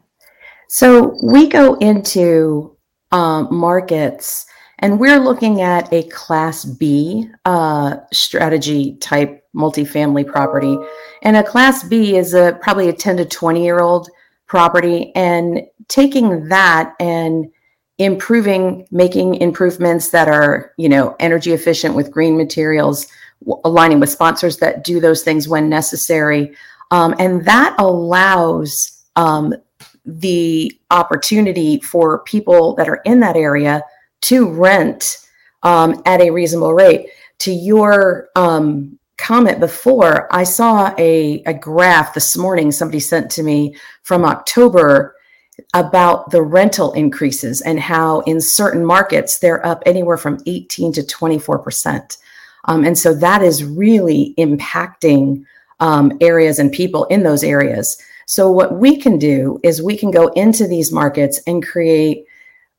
So 0.69 1.17
we 1.23 1.49
go 1.49 1.75
into 1.77 2.77
um, 3.11 3.49
markets 3.51 4.47
and 4.81 5.01
we're 5.01 5.19
looking 5.19 5.63
at 5.63 5.93
a 5.93 6.03
class 6.05 6.65
B 6.65 7.31
uh, 7.45 7.97
strategy 8.13 8.97
type 8.97 9.45
multifamily 9.55 10.27
property. 10.27 10.77
And 11.23 11.37
a 11.37 11.43
class 11.43 11.83
B 11.83 12.17
is 12.17 12.35
a 12.35 12.59
probably 12.61 12.89
a 12.89 12.93
10 12.93 13.17
to 13.17 13.25
20 13.25 13.65
year 13.65 13.81
old 13.81 14.09
property. 14.47 15.11
And 15.17 15.63
taking 15.89 16.49
that 16.49 16.95
and 17.01 17.51
improving, 17.99 18.87
making 18.91 19.35
improvements 19.37 20.11
that 20.11 20.29
are, 20.29 20.73
you 20.77 20.89
know, 20.89 21.17
energy 21.19 21.53
efficient 21.53 21.95
with 21.95 22.11
green 22.11 22.37
materials, 22.37 23.07
aligning 23.65 24.01
with 24.01 24.11
sponsors 24.11 24.57
that 24.59 24.85
do 24.85 25.01
those 25.01 25.23
things 25.23 25.49
when 25.49 25.69
necessary. 25.69 26.55
Um, 26.91 27.15
and 27.19 27.45
that 27.45 27.75
allows 27.79 29.05
um, 29.17 29.53
the 30.07 30.73
opportunity 30.91 31.81
for 31.81 32.21
people 32.21 32.75
that 32.77 32.89
are 32.89 33.03
in 33.05 33.21
that 33.21 33.37
area 33.37 33.83
to 34.23 34.49
rent 34.49 35.27
um, 35.63 36.01
at 36.07 36.21
a 36.21 36.31
reasonable 36.31 36.75
rate. 36.75 37.09
To 37.41 37.53
your 37.53 38.29
um, 38.37 38.99
comment 39.17 39.61
before, 39.61 40.33
I 40.35 40.45
saw 40.45 40.95
a, 40.99 41.43
a 41.45 41.55
graph 41.55 42.15
this 42.15 42.37
morning 42.37 42.73
somebody 42.73 43.01
sent 43.01 43.31
to 43.33 43.43
me 43.43 43.77
from 44.03 44.25
October 44.25 45.15
about 45.75 46.31
the 46.31 46.43
rental 46.43 46.93
increases 46.93 47.61
and 47.61 47.81
how 47.81 48.21
in 48.21 48.41
certain 48.41 48.85
markets 48.85 49.39
they're 49.39 49.65
up 49.67 49.83
anywhere 49.87 50.17
from 50.17 50.39
18 50.47 50.93
to 50.95 51.07
24 51.07 51.59
percent. 51.59 52.19
Um, 52.65 52.85
and 52.85 52.99
so 52.99 53.15
that 53.15 53.43
is 53.43 53.65
really 53.65 54.35
impacting 54.39 55.45
um, 55.81 56.17
areas 56.21 56.59
and 56.59 56.73
people 56.73 57.05
in 57.07 57.23
those 57.23 57.45
areas. 57.45 57.97
So, 58.27 58.51
what 58.51 58.75
we 58.75 58.99
can 58.99 59.19
do 59.19 59.59
is 59.63 59.81
we 59.81 59.97
can 59.97 60.11
go 60.11 60.29
into 60.29 60.67
these 60.67 60.93
markets 60.93 61.41
and 61.47 61.67
create 61.67 62.27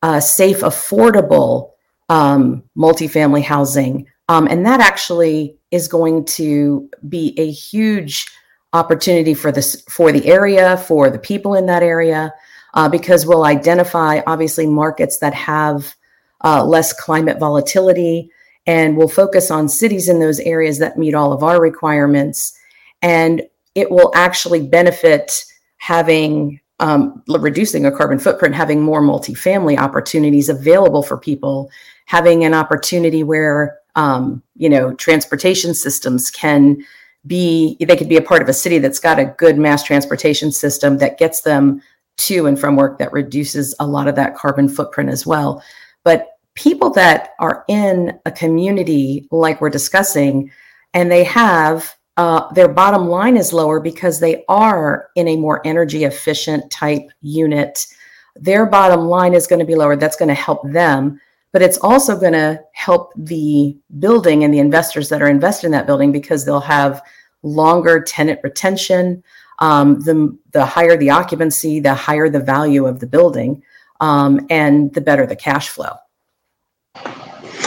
uh, 0.03 0.19
safe, 0.19 0.59
affordable 0.59 1.71
um, 2.07 2.63
multifamily 2.77 3.43
housing. 3.43 4.07
Um, 4.27 4.48
and 4.48 4.65
that 4.65 4.79
actually 4.79 5.57
is 5.71 5.88
going 5.88 6.25
to 6.25 6.89
be 7.07 7.33
a 7.38 7.50
huge 7.50 8.27
opportunity 8.74 9.33
for 9.33 9.51
this 9.51 9.81
for 9.89 10.12
the 10.12 10.27
area, 10.27 10.77
for 10.77 11.09
the 11.09 11.17
people 11.17 11.55
in 11.55 11.65
that 11.65 11.81
area, 11.81 12.33
uh, 12.73 12.89
because 12.89 13.25
we'll 13.25 13.45
identify 13.45 14.21
obviously 14.27 14.67
markets 14.67 15.19
that 15.19 15.33
have 15.33 15.95
uh, 16.43 16.63
less 16.63 16.93
climate 16.93 17.39
volatility, 17.39 18.31
and 18.65 18.97
we'll 18.97 19.07
focus 19.07 19.51
on 19.51 19.67
cities 19.67 20.07
in 20.07 20.19
those 20.19 20.39
areas 20.41 20.79
that 20.79 20.97
meet 20.97 21.13
all 21.13 21.33
of 21.33 21.43
our 21.43 21.61
requirements. 21.61 22.57
And 23.01 23.41
it 23.75 23.91
will 23.91 24.11
actually 24.15 24.67
benefit 24.67 25.45
having 25.77 26.59
um, 26.79 27.21
reducing 27.27 27.85
a 27.85 27.91
carbon 27.91 28.19
footprint, 28.19 28.55
having 28.55 28.81
more 28.81 29.01
multifamily 29.01 29.77
opportunities 29.77 30.47
available 30.47 31.03
for 31.03 31.17
people, 31.17 31.69
having 32.05 32.45
an 32.45 32.53
opportunity 32.53 33.23
where 33.23 33.77
um, 33.95 34.41
you 34.55 34.69
know 34.69 34.93
transportation 34.93 35.73
systems 35.73 36.31
can 36.31 36.83
be 37.27 37.75
they 37.81 37.97
could 37.97 38.07
be 38.07 38.15
a 38.17 38.21
part 38.21 38.41
of 38.41 38.47
a 38.47 38.53
city 38.53 38.77
that's 38.77 38.99
got 38.99 39.19
a 39.19 39.33
good 39.38 39.57
mass 39.57 39.83
transportation 39.83 40.51
system 40.51 40.99
that 40.99 41.17
gets 41.17 41.41
them 41.41 41.81
to 42.19 42.45
and 42.45 42.59
from 42.59 42.75
work 42.75 42.99
that 42.99 43.11
reduces 43.13 43.75
a 43.79 43.88
lot 43.88 44.07
of 44.07 44.15
that 44.15 44.35
carbon 44.35 44.69
footprint 44.69 45.09
as 45.09 45.25
well. 45.25 45.63
But 46.03 46.27
people 46.55 46.89
that 46.91 47.31
are 47.39 47.63
in 47.67 48.19
a 48.25 48.31
community 48.31 49.27
like 49.31 49.61
we're 49.61 49.69
discussing 49.69 50.51
and 50.93 51.11
they 51.11 51.23
have 51.23 51.95
uh, 52.17 52.51
their 52.51 52.67
bottom 52.67 53.07
line 53.07 53.38
is 53.38 53.53
lower 53.53 53.79
because 53.79 54.19
they 54.19 54.43
are 54.49 55.09
in 55.15 55.29
a 55.29 55.38
more 55.38 55.65
energy 55.65 56.03
efficient 56.03 56.69
type 56.69 57.09
unit. 57.21 57.88
Their 58.35 58.65
bottom 58.65 59.01
line 59.01 59.33
is 59.33 59.47
going 59.47 59.59
to 59.59 59.65
be 59.65 59.75
lower. 59.75 59.95
That's 59.95 60.17
going 60.17 60.27
to 60.27 60.35
help 60.35 60.69
them, 60.69 61.19
but 61.53 61.61
it's 61.61 61.77
also 61.77 62.19
going 62.19 62.33
to 62.33 62.61
help 62.73 63.13
the 63.15 63.77
building 63.99 64.43
and 64.43 64.53
the 64.53 64.59
investors 64.59 65.07
that 65.09 65.21
are 65.21 65.29
invested 65.29 65.67
in 65.67 65.71
that 65.71 65.88
building 65.88 66.11
because 66.11 66.43
they'll 66.43 66.59
have 66.59 67.01
longer 67.41 68.01
tenant 68.01 68.41
retention. 68.43 69.23
Um, 69.59 69.99
the, 70.01 70.37
the 70.51 70.65
higher 70.65 70.95
the 70.95 71.09
occupancy, 71.09 71.79
the 71.79 71.93
higher 71.93 72.29
the 72.29 72.39
value 72.39 72.85
of 72.85 72.99
the 72.99 73.07
building, 73.07 73.61
um, 73.99 74.45
and 74.49 74.93
the 74.93 75.01
better 75.01 75.25
the 75.25 75.35
cash 75.35 75.69
flow. 75.69 75.95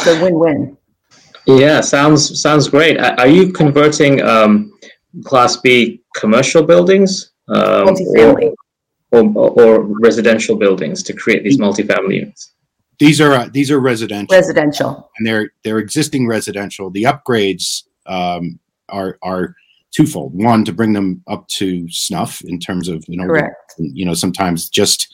So 0.03 0.23
win 0.23 0.39
win. 0.39 0.77
Yeah, 1.47 1.81
sounds 1.81 2.41
sounds 2.41 2.69
great. 2.69 2.99
Are 2.99 3.27
you 3.27 3.53
converting 3.53 4.23
um, 4.23 4.73
Class 5.25 5.57
B 5.57 6.03
commercial 6.17 6.63
buildings 6.63 7.33
um, 7.49 7.89
multifamily. 7.89 8.55
Or, 9.11 9.25
or, 9.35 9.51
or, 9.61 9.83
residential 10.01 10.57
buildings 10.57 11.03
to 11.03 11.13
create 11.13 11.45
these 11.45 11.59
multifamily 11.59 12.15
units? 12.17 12.53
These 12.99 13.21
are 13.21 13.33
uh, 13.33 13.49
these 13.53 13.71
are 13.71 13.81
residential. 13.81 14.35
Residential, 14.35 15.11
and 15.19 15.27
they're 15.27 15.51
they're 15.65 15.79
existing 15.79 16.27
residential. 16.27 16.91
The 16.91 17.05
upgrades 17.05 17.83
um, 18.07 18.59
are 18.89 19.19
are 19.23 19.55
twofold. 19.93 20.35
One 20.35 20.65
to 20.65 20.73
bring 20.73 20.93
them 20.93 21.23
up 21.29 21.47
to 21.49 21.89
snuff 21.91 22.43
in 22.43 22.59
terms 22.59 22.89
of 22.89 23.05
you 23.09 23.17
know 23.17 23.27
Correct. 23.27 23.75
you 23.79 24.05
know 24.05 24.15
sometimes 24.15 24.69
just 24.69 25.13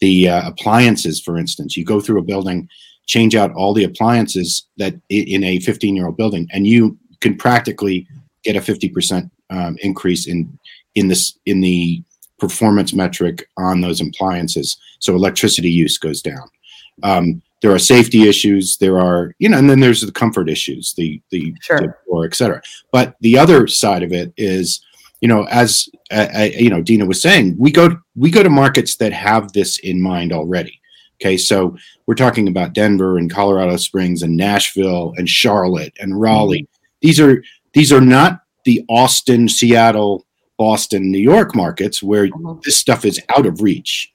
the 0.00 0.28
uh, 0.28 0.48
appliances, 0.48 1.20
for 1.20 1.36
instance. 1.36 1.76
You 1.76 1.84
go 1.84 2.00
through 2.00 2.18
a 2.18 2.24
building 2.24 2.68
change 3.06 3.34
out 3.34 3.52
all 3.54 3.74
the 3.74 3.84
appliances 3.84 4.66
that 4.76 4.94
in 5.08 5.42
a 5.44 5.58
15 5.60 5.96
year 5.96 6.06
old 6.06 6.16
building, 6.16 6.48
and 6.52 6.66
you 6.66 6.98
can 7.20 7.36
practically 7.36 8.06
get 8.44 8.56
a 8.56 8.60
50% 8.60 9.30
um, 9.50 9.76
increase 9.82 10.26
in 10.26 10.58
in 10.94 11.08
this 11.08 11.38
in 11.46 11.60
the 11.60 12.02
performance 12.38 12.94
metric 12.94 13.48
on 13.58 13.80
those 13.80 14.00
appliances. 14.00 14.78
So 14.98 15.14
electricity 15.14 15.70
use 15.70 15.98
goes 15.98 16.22
down. 16.22 16.48
Um, 17.02 17.42
there 17.62 17.72
are 17.72 17.78
safety 17.78 18.28
issues. 18.28 18.76
There 18.78 19.00
are 19.00 19.34
you 19.38 19.48
know, 19.48 19.58
and 19.58 19.68
then 19.68 19.80
there's 19.80 20.00
the 20.00 20.12
comfort 20.12 20.48
issues, 20.48 20.94
the 20.94 21.20
the 21.30 21.54
sure. 21.60 21.98
or 22.06 22.24
et 22.24 22.34
cetera. 22.34 22.62
But 22.92 23.16
the 23.20 23.38
other 23.38 23.66
side 23.66 24.02
of 24.02 24.12
it 24.12 24.32
is 24.36 24.80
you 25.20 25.28
know 25.28 25.44
as 25.50 25.88
you 26.58 26.70
know 26.70 26.80
dina 26.80 27.04
was 27.04 27.20
saying 27.20 27.54
we 27.58 27.70
go 27.70 27.94
we 28.16 28.30
go 28.30 28.42
to 28.42 28.48
markets 28.48 28.96
that 28.96 29.12
have 29.12 29.52
this 29.52 29.78
in 29.80 30.00
mind 30.00 30.32
already 30.32 30.80
Okay, 31.20 31.36
so 31.36 31.76
we're 32.06 32.14
talking 32.14 32.48
about 32.48 32.72
Denver 32.72 33.18
and 33.18 33.30
Colorado 33.30 33.76
Springs 33.76 34.22
and 34.22 34.36
Nashville 34.36 35.12
and 35.18 35.28
Charlotte 35.28 35.92
and 36.00 36.18
Raleigh. 36.18 36.62
Mm-hmm. 36.62 36.98
These 37.02 37.20
are 37.20 37.42
these 37.74 37.92
are 37.92 38.00
not 38.00 38.40
the 38.64 38.82
Austin, 38.88 39.48
Seattle, 39.48 40.26
Boston, 40.58 41.10
New 41.10 41.18
York 41.18 41.54
markets 41.54 42.02
where 42.02 42.28
mm-hmm. 42.28 42.60
this 42.64 42.76
stuff 42.76 43.04
is 43.04 43.20
out 43.36 43.44
of 43.44 43.60
reach. 43.60 44.12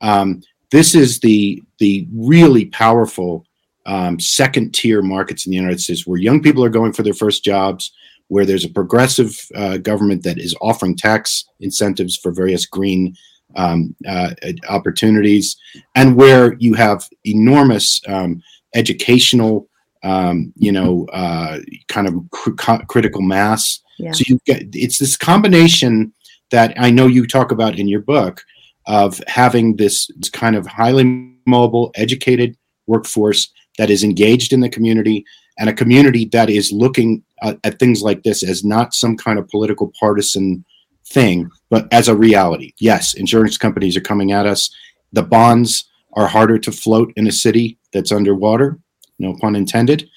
Um, 0.00 0.42
this 0.70 0.94
is 0.94 1.20
the 1.20 1.62
the 1.78 2.06
really 2.12 2.66
powerful 2.66 3.44
um, 3.86 4.20
second 4.20 4.74
tier 4.74 5.00
markets 5.00 5.46
in 5.46 5.50
the 5.50 5.56
United 5.56 5.80
States 5.80 6.06
where 6.06 6.20
young 6.20 6.42
people 6.42 6.62
are 6.62 6.68
going 6.68 6.92
for 6.92 7.02
their 7.02 7.14
first 7.14 7.42
jobs, 7.42 7.92
where 8.28 8.44
there's 8.44 8.64
a 8.64 8.70
progressive 8.70 9.34
uh, 9.54 9.78
government 9.78 10.22
that 10.24 10.38
is 10.38 10.54
offering 10.60 10.94
tax 10.94 11.46
incentives 11.60 12.16
for 12.16 12.30
various 12.30 12.66
green 12.66 13.16
um, 13.56 13.96
uh, 14.06 14.32
opportunities, 14.68 15.56
and 15.94 16.16
where 16.16 16.54
you 16.54 16.74
have 16.74 17.08
enormous 17.24 18.00
um, 18.06 18.42
educational, 18.74 19.68
um, 20.02 20.52
you 20.56 20.70
know, 20.70 21.06
uh, 21.12 21.58
kind 21.88 22.06
of 22.06 22.14
cr- 22.30 22.84
critical 22.88 23.22
mass. 23.22 23.80
Yeah. 23.98 24.12
So 24.12 24.24
you 24.26 24.38
get 24.44 24.62
it's 24.74 24.98
this 24.98 25.16
combination 25.16 26.12
that 26.50 26.74
I 26.76 26.90
know 26.90 27.06
you 27.06 27.26
talk 27.26 27.52
about 27.52 27.78
in 27.78 27.88
your 27.88 28.00
book 28.00 28.44
of 28.88 29.20
having 29.28 29.76
this, 29.76 30.10
kind 30.32 30.56
of 30.56 30.66
highly 30.66 31.30
mobile, 31.46 31.92
educated 31.94 32.56
workforce 32.86 33.52
that 33.76 33.90
is 33.90 34.02
engaged 34.02 34.52
in 34.52 34.60
the 34.60 34.68
community 34.68 35.24
and 35.58 35.68
a 35.68 35.74
community 35.74 36.24
that 36.26 36.48
is 36.50 36.72
looking 36.72 37.22
uh, 37.42 37.54
at 37.64 37.78
things 37.78 38.02
like 38.02 38.22
this 38.22 38.42
as 38.42 38.64
not 38.64 38.94
some 38.94 39.16
kind 39.16 39.38
of 39.38 39.48
political 39.48 39.92
partisan 40.00 40.64
thing, 41.06 41.50
but 41.70 41.86
as 41.92 42.08
a 42.08 42.16
reality. 42.16 42.72
Yes, 42.80 43.14
insurance 43.14 43.58
companies 43.58 43.96
are 43.96 44.00
coming 44.00 44.32
at 44.32 44.46
us. 44.46 44.70
The 45.12 45.22
bonds 45.22 45.88
are 46.14 46.26
harder 46.26 46.58
to 46.58 46.72
float 46.72 47.12
in 47.16 47.26
a 47.26 47.32
city 47.32 47.78
that's 47.92 48.12
underwater. 48.12 48.78
No 49.18 49.34
pun 49.40 49.56
intended. 49.56 50.08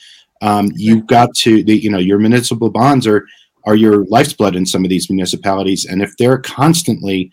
Um, 0.41 0.71
you've 0.75 1.07
got 1.07 1.33
to 1.37 1.63
the 1.63 1.75
you 1.75 1.89
know 1.89 1.99
your 1.99 2.19
municipal 2.19 2.69
bonds 2.69 3.05
are 3.05 3.25
are 3.65 3.75
your 3.75 4.05
lifeblood 4.05 4.55
in 4.55 4.65
some 4.65 4.83
of 4.83 4.89
these 4.89 5.09
municipalities. 5.09 5.85
And 5.85 6.01
if 6.01 6.15
they're 6.17 6.39
constantly 6.39 7.31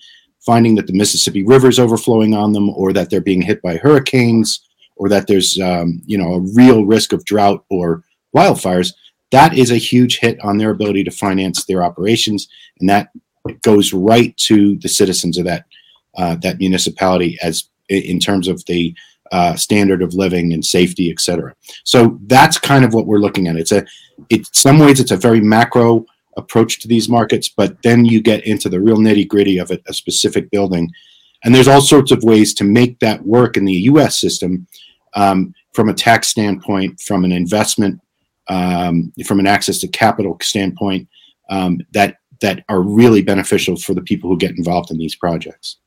finding 0.51 0.75
that 0.77 0.87
the 0.87 0.99
Mississippi 1.01 1.43
River 1.55 1.69
is 1.69 1.79
overflowing 1.79 2.33
on 2.43 2.53
them, 2.55 2.69
or 2.81 2.89
that 2.93 3.09
they're 3.09 3.31
being 3.31 3.43
hit 3.43 3.61
by 3.61 3.77
hurricanes, 3.77 4.49
or 4.97 5.07
that 5.11 5.27
there's 5.27 5.51
um, 5.71 5.89
you 6.11 6.19
know 6.21 6.31
a 6.35 6.45
real 6.61 6.81
risk 6.95 7.13
of 7.13 7.25
drought 7.33 7.61
or 7.77 8.03
wildfires, 8.37 8.95
that 9.31 9.53
is 9.63 9.71
a 9.71 9.87
huge 9.91 10.15
hit 10.25 10.37
on 10.49 10.57
their 10.57 10.71
ability 10.71 11.05
to 11.05 11.11
finance 11.11 11.59
their 11.65 11.83
operations, 11.89 12.49
and 12.81 12.89
that 12.89 13.05
goes 13.71 13.93
right 13.93 14.33
to 14.49 14.57
the 14.85 14.89
citizens 14.89 15.37
of 15.39 15.45
that 15.45 15.63
uh, 16.21 16.35
that 16.45 16.59
municipality 16.59 17.31
as 17.43 17.69
in 17.89 18.19
terms 18.19 18.49
of 18.49 18.65
the 18.67 18.95
uh, 19.33 19.55
standard 19.57 20.03
of 20.03 20.15
living 20.15 20.55
and 20.55 20.65
safety, 20.65 21.11
et 21.11 21.21
cetera. 21.21 21.55
So 21.85 22.19
that's 22.27 22.59
kind 22.59 22.85
of 22.85 22.95
what 22.95 23.07
we're 23.07 23.25
looking 23.27 23.47
at. 23.49 23.57
It's 23.57 23.73
a, 23.73 23.85
in 24.29 24.43
some 24.53 24.79
ways, 24.79 25.01
it's 25.01 25.17
a 25.17 25.27
very 25.29 25.41
macro 25.41 26.07
approach 26.39 26.81
to 26.81 26.89
these 26.89 27.09
markets, 27.09 27.49
but 27.49 27.81
then 27.83 28.05
you 28.05 28.23
get 28.23 28.47
into 28.47 28.69
the 28.69 28.81
real 28.81 28.97
nitty 28.97 29.29
gritty 29.29 29.59
of 29.59 29.71
it, 29.71 29.83
a 29.87 29.93
specific 29.93 30.51
building. 30.51 30.91
And 31.45 31.55
there's 31.55 31.69
all 31.69 31.81
sorts 31.81 32.11
of 32.11 32.23
ways 32.23 32.55
to 32.55 32.65
make 32.65 32.99
that 33.01 33.25
work 33.25 33.57
in 33.57 33.65
the 33.65 33.81
US 33.93 34.21
system 34.21 34.67
um, 35.15 35.55
from 35.73 35.89
a 35.89 35.95
tax 35.95 36.29
standpoint, 36.29 37.01
from 37.01 37.25
an 37.25 37.33
investment, 37.33 38.01
um, 38.49 39.13
from 39.27 39.41
an 39.41 39.47
access 39.47 39.79
to 39.81 39.89
capital 39.89 40.39
standpoint, 40.41 41.07
um, 41.51 41.81
that, 41.93 42.17
that 42.41 42.65
are 42.69 42.81
really 42.81 43.23
beneficial 43.23 43.77
for 43.77 43.95
the 43.95 44.03
people 44.03 44.31
who 44.31 44.37
get 44.37 44.57
involved 44.57 44.91
in 44.91 44.99
these 44.99 45.17
projects. 45.17 45.79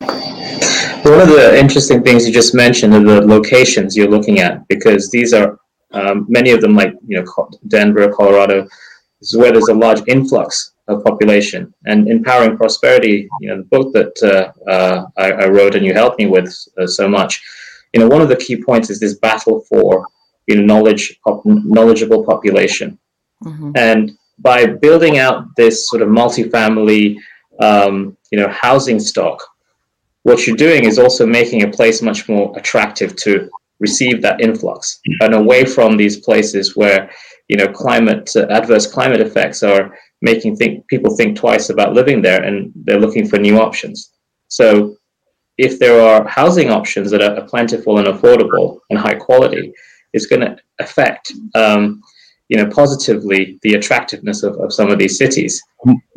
One 0.00 1.20
of 1.20 1.28
the 1.28 1.56
interesting 1.58 2.02
things 2.02 2.26
you 2.26 2.34
just 2.34 2.54
mentioned 2.54 2.92
are 2.92 3.00
the 3.00 3.20
locations 3.20 3.96
you're 3.96 4.10
looking 4.10 4.40
at, 4.40 4.66
because 4.68 5.08
these 5.10 5.32
are 5.32 5.58
um, 5.92 6.26
many 6.28 6.50
of 6.50 6.60
them, 6.60 6.74
like 6.74 6.94
you 7.06 7.22
know 7.22 7.50
Denver, 7.68 8.12
Colorado, 8.12 8.68
is 9.20 9.36
where 9.36 9.52
there's 9.52 9.68
a 9.68 9.74
large 9.74 10.02
influx 10.06 10.72
of 10.88 11.04
population. 11.04 11.72
And 11.86 12.08
empowering 12.08 12.56
prosperity, 12.56 13.28
you 13.40 13.48
know, 13.48 13.58
the 13.58 13.64
book 13.64 13.92
that 13.94 14.14
uh, 14.22 14.70
uh, 14.70 15.06
I, 15.16 15.32
I, 15.32 15.48
wrote 15.48 15.74
and 15.74 15.84
you 15.84 15.92
helped 15.92 16.18
me 16.18 16.26
with 16.26 16.54
uh, 16.78 16.86
so 16.86 17.08
much, 17.08 17.42
you 17.92 18.00
know, 18.00 18.08
one 18.08 18.22
of 18.22 18.28
the 18.28 18.36
key 18.36 18.62
points 18.62 18.90
is 18.90 19.00
this 19.00 19.18
battle 19.18 19.60
for 19.68 20.06
you 20.46 20.56
know 20.56 20.62
knowledge, 20.62 21.18
knowledgeable 21.44 22.24
population, 22.24 22.98
mm-hmm. 23.42 23.72
and 23.74 24.12
by 24.38 24.66
building 24.66 25.18
out 25.18 25.44
this 25.56 25.88
sort 25.88 26.02
of 26.02 26.08
multifamily, 26.08 27.16
um, 27.58 28.16
you 28.30 28.38
know, 28.38 28.48
housing 28.48 29.00
stock 29.00 29.42
what 30.26 30.44
you're 30.44 30.56
doing 30.56 30.86
is 30.86 30.98
also 30.98 31.24
making 31.24 31.62
a 31.62 31.70
place 31.70 32.02
much 32.02 32.28
more 32.28 32.52
attractive 32.58 33.14
to 33.14 33.48
receive 33.78 34.20
that 34.22 34.40
influx 34.40 34.98
and 35.20 35.32
away 35.34 35.64
from 35.64 35.96
these 35.96 36.16
places 36.16 36.74
where 36.74 37.08
you 37.48 37.56
know 37.56 37.68
climate 37.68 38.30
uh, 38.36 38.46
adverse 38.50 38.86
climate 38.86 39.20
effects 39.20 39.62
are 39.62 39.96
making 40.22 40.56
think 40.56 40.86
people 40.88 41.14
think 41.16 41.36
twice 41.36 41.70
about 41.70 41.94
living 41.94 42.22
there 42.22 42.42
and 42.42 42.72
they're 42.84 43.00
looking 43.00 43.28
for 43.28 43.38
new 43.38 43.58
options 43.58 44.12
so 44.48 44.96
if 45.58 45.78
there 45.78 46.00
are 46.00 46.26
housing 46.26 46.70
options 46.70 47.10
that 47.10 47.22
are 47.22 47.46
plentiful 47.46 47.98
and 47.98 48.08
affordable 48.08 48.80
and 48.90 48.98
high 48.98 49.14
quality 49.14 49.72
it's 50.12 50.26
going 50.26 50.40
to 50.40 50.56
affect 50.78 51.32
um, 51.54 52.02
you 52.48 52.56
know 52.56 52.68
positively 52.70 53.58
the 53.62 53.74
attractiveness 53.74 54.42
of, 54.42 54.56
of 54.56 54.72
some 54.72 54.90
of 54.90 54.98
these 54.98 55.18
cities 55.18 55.62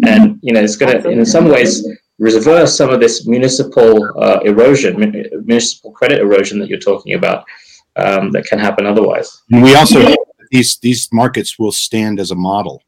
and 0.05 0.39
you 0.41 0.53
know 0.53 0.62
it's 0.62 0.77
going 0.77 1.01
to 1.01 1.09
in 1.09 1.25
some 1.25 1.48
ways 1.48 1.86
reverse 2.19 2.75
some 2.75 2.89
of 2.89 3.00
this 3.00 3.25
municipal 3.25 4.21
uh, 4.21 4.39
erosion, 4.43 5.00
municipal 5.45 5.91
credit 5.91 6.19
erosion 6.19 6.59
that 6.59 6.67
you're 6.69 6.79
talking 6.79 7.13
about 7.13 7.45
um, 7.95 8.31
that 8.31 8.45
can 8.45 8.59
happen 8.59 8.86
otherwise. 8.86 9.41
We 9.50 9.75
also 9.75 10.15
these 10.51 10.77
these 10.79 11.10
markets 11.12 11.58
will 11.60 11.72
stand 11.72 12.20
as 12.20 12.32
a 12.32 12.36
model 12.36 12.84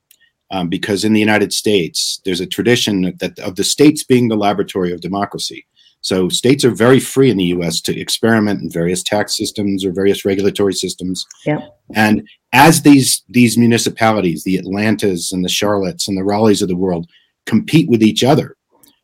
um, 0.52 0.70
because 0.70 1.04
in 1.04 1.14
the 1.14 1.20
United 1.20 1.54
States 1.54 2.22
there's 2.26 2.42
a 2.42 2.48
tradition 2.48 3.02
that, 3.02 3.20
that 3.20 3.40
of 3.40 3.56
the 3.56 3.64
states 3.64 4.04
being 4.04 4.28
the 4.28 4.36
laboratory 4.36 4.92
of 4.92 5.02
democracy. 5.02 5.66
So 6.04 6.30
states 6.30 6.66
are 6.66 6.72
very 6.72 7.00
free 7.00 7.30
in 7.30 7.38
the 7.38 7.54
U.S. 7.56 7.80
to 7.82 8.00
experiment 8.00 8.60
in 8.62 8.72
various 8.72 9.04
tax 9.04 9.38
systems 9.38 9.86
or 9.86 9.92
various 9.92 10.26
regulatory 10.26 10.74
systems. 10.74 11.28
Yeah. 11.46 11.68
And 11.94 12.28
as 12.54 12.82
these 12.82 13.24
these 13.30 13.58
municipalities, 13.58 14.44
the 14.44 14.58
Atlantas 14.58 15.32
and 15.32 15.46
the 15.46 15.50
Charlottes 15.50 16.08
and 16.08 16.18
the 16.18 16.24
Raleighs 16.24 16.62
of 16.62 16.70
the 16.70 16.76
world, 16.76 17.08
compete 17.46 17.90
with 17.90 18.02
each 18.02 18.24
other 18.24 18.56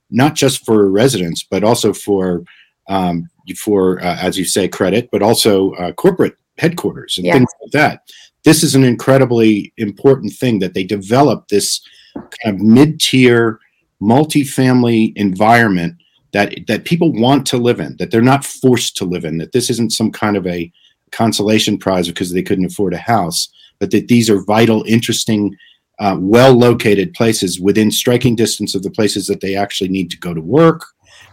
not 0.10 0.36
just 0.36 0.66
for 0.66 0.90
residents, 0.90 1.46
but 1.50 1.64
also 1.64 1.94
for 1.94 2.44
um, 2.90 3.30
for 3.58 4.00
uh, 4.02 4.18
as 4.18 4.38
you 4.38 4.46
say 4.46 4.68
credit, 4.68 5.10
but 5.12 5.22
also 5.22 5.72
uh, 5.74 5.92
corporate 5.94 6.36
headquarters 6.58 7.18
and 7.18 7.26
yeah. 7.26 7.34
things 7.34 7.50
like 7.62 7.72
that. 7.72 8.02
This 8.44 8.64
is 8.64 8.76
an 8.76 8.84
incredibly 8.84 9.74
important 9.78 10.34
thing 10.34 10.60
that 10.60 10.74
they 10.74 10.84
develop 10.84 11.48
this 11.48 11.82
kind 12.14 12.56
of 12.56 12.62
mid-tier 12.62 13.60
multifamily 14.02 15.14
environment 15.16 15.96
that 16.34 16.56
that 16.68 16.86
people 16.86 17.12
want 17.14 17.46
to 17.48 17.58
live 17.58 17.80
in, 17.80 17.96
that 17.98 18.12
they're 18.12 18.22
not 18.22 18.46
forced 18.46 18.96
to 18.98 19.06
live 19.06 19.26
in, 19.26 19.38
that 19.38 19.52
this 19.54 19.70
isn't 19.70 19.92
some 19.92 20.12
kind 20.12 20.38
of 20.38 20.46
a 20.46 20.72
consolation 21.12 21.78
prize 21.78 22.08
because 22.08 22.32
they 22.32 22.44
couldn't 22.44 22.66
afford 22.66 22.94
a 22.94 22.98
house, 22.98 23.50
but 23.80 23.92
that 23.92 24.08
these 24.08 24.30
are 24.30 24.44
vital, 24.44 24.84
interesting 24.88 25.56
uh, 26.00 26.16
well 26.20 26.54
located 26.54 27.14
places 27.14 27.60
within 27.60 27.90
striking 27.90 28.36
distance 28.36 28.76
of 28.76 28.84
the 28.84 28.92
places 28.92 29.26
that 29.28 29.42
they 29.42 29.56
actually 29.56 29.90
need 29.90 30.12
to 30.12 30.18
go 30.20 30.34
to 30.34 30.42
work 30.42 30.86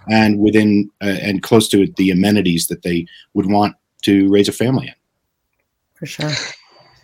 and 0.09 0.39
within 0.39 0.91
uh, 1.03 1.17
and 1.21 1.43
close 1.43 1.69
to 1.69 1.87
the 1.97 2.11
amenities 2.11 2.67
that 2.69 2.83
they 2.83 3.07
would 3.35 3.47
want 3.47 3.75
to 4.03 4.29
raise 4.31 4.49
a 4.49 4.53
family 4.53 4.87
in. 4.87 4.95
For 6.05 6.23
sure. 6.23 6.33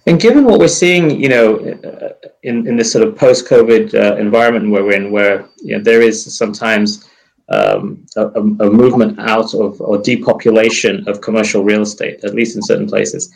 And 0.06 0.20
given 0.20 0.44
what 0.44 0.58
we're 0.58 0.68
seeing, 0.68 1.18
you 1.18 1.30
know, 1.30 1.56
uh, 1.58 2.28
in, 2.42 2.66
in 2.66 2.76
this 2.76 2.92
sort 2.92 3.06
of 3.06 3.16
post-COVID 3.16 3.94
uh, 3.94 4.16
environment 4.16 4.70
where 4.70 4.84
we're 4.84 4.96
in, 4.96 5.10
where 5.10 5.48
you 5.62 5.76
know, 5.76 5.82
there 5.82 6.02
is 6.02 6.36
sometimes 6.36 7.08
um, 7.48 8.04
a, 8.16 8.26
a, 8.26 8.70
movement 8.70 9.18
out 9.18 9.54
of 9.54 9.80
or 9.80 9.96
depopulation 9.96 11.08
of 11.08 11.22
commercial 11.22 11.64
real 11.64 11.80
estate, 11.80 12.22
at 12.24 12.34
least 12.34 12.56
in 12.56 12.62
certain 12.62 12.86
places. 12.86 13.32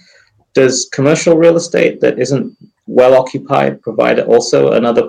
Does 0.53 0.89
commercial 0.93 1.37
real 1.37 1.57
estate 1.57 2.01
that 2.03 2.19
isn't 2.19 2.57
well 2.87 3.15
occupied 3.15 3.81
provide 3.81 4.21
also 4.21 4.73
another 4.73 5.09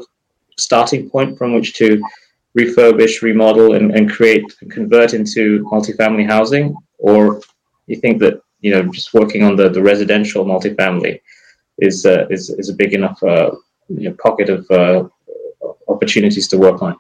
starting 0.58 1.10
point 1.10 1.38
from 1.38 1.54
which 1.54 1.74
to 1.76 2.02
refurbish, 2.58 3.22
remodel, 3.22 3.74
and, 3.74 3.94
and 3.94 4.10
create 4.10 4.46
and 4.62 4.72
convert 4.72 5.14
into 5.14 5.66
multifamily 5.66 6.26
housing? 6.26 6.76
Or 6.98 7.42
you 7.88 7.98
think 7.98 8.20
that 8.20 8.42
you 8.66 8.72
know 8.72 8.84
just 8.92 9.14
working 9.14 9.44
on 9.44 9.56
the, 9.56 9.70
the 9.70 9.84
residential 9.92 10.44
multifamily 10.44 11.22
is 11.78 12.06
uh, 12.06 12.26
is 12.32 12.50
is 12.50 12.70
a 12.70 12.74
big 12.74 12.94
enough 12.94 13.22
uh, 13.22 13.52
you 13.90 14.10
know, 14.10 14.16
pocket 14.16 14.50
of 14.50 14.66
uh, 14.72 15.04
opportunities 15.88 16.48
to 16.48 16.58
work 16.58 16.82
on? 16.82 16.96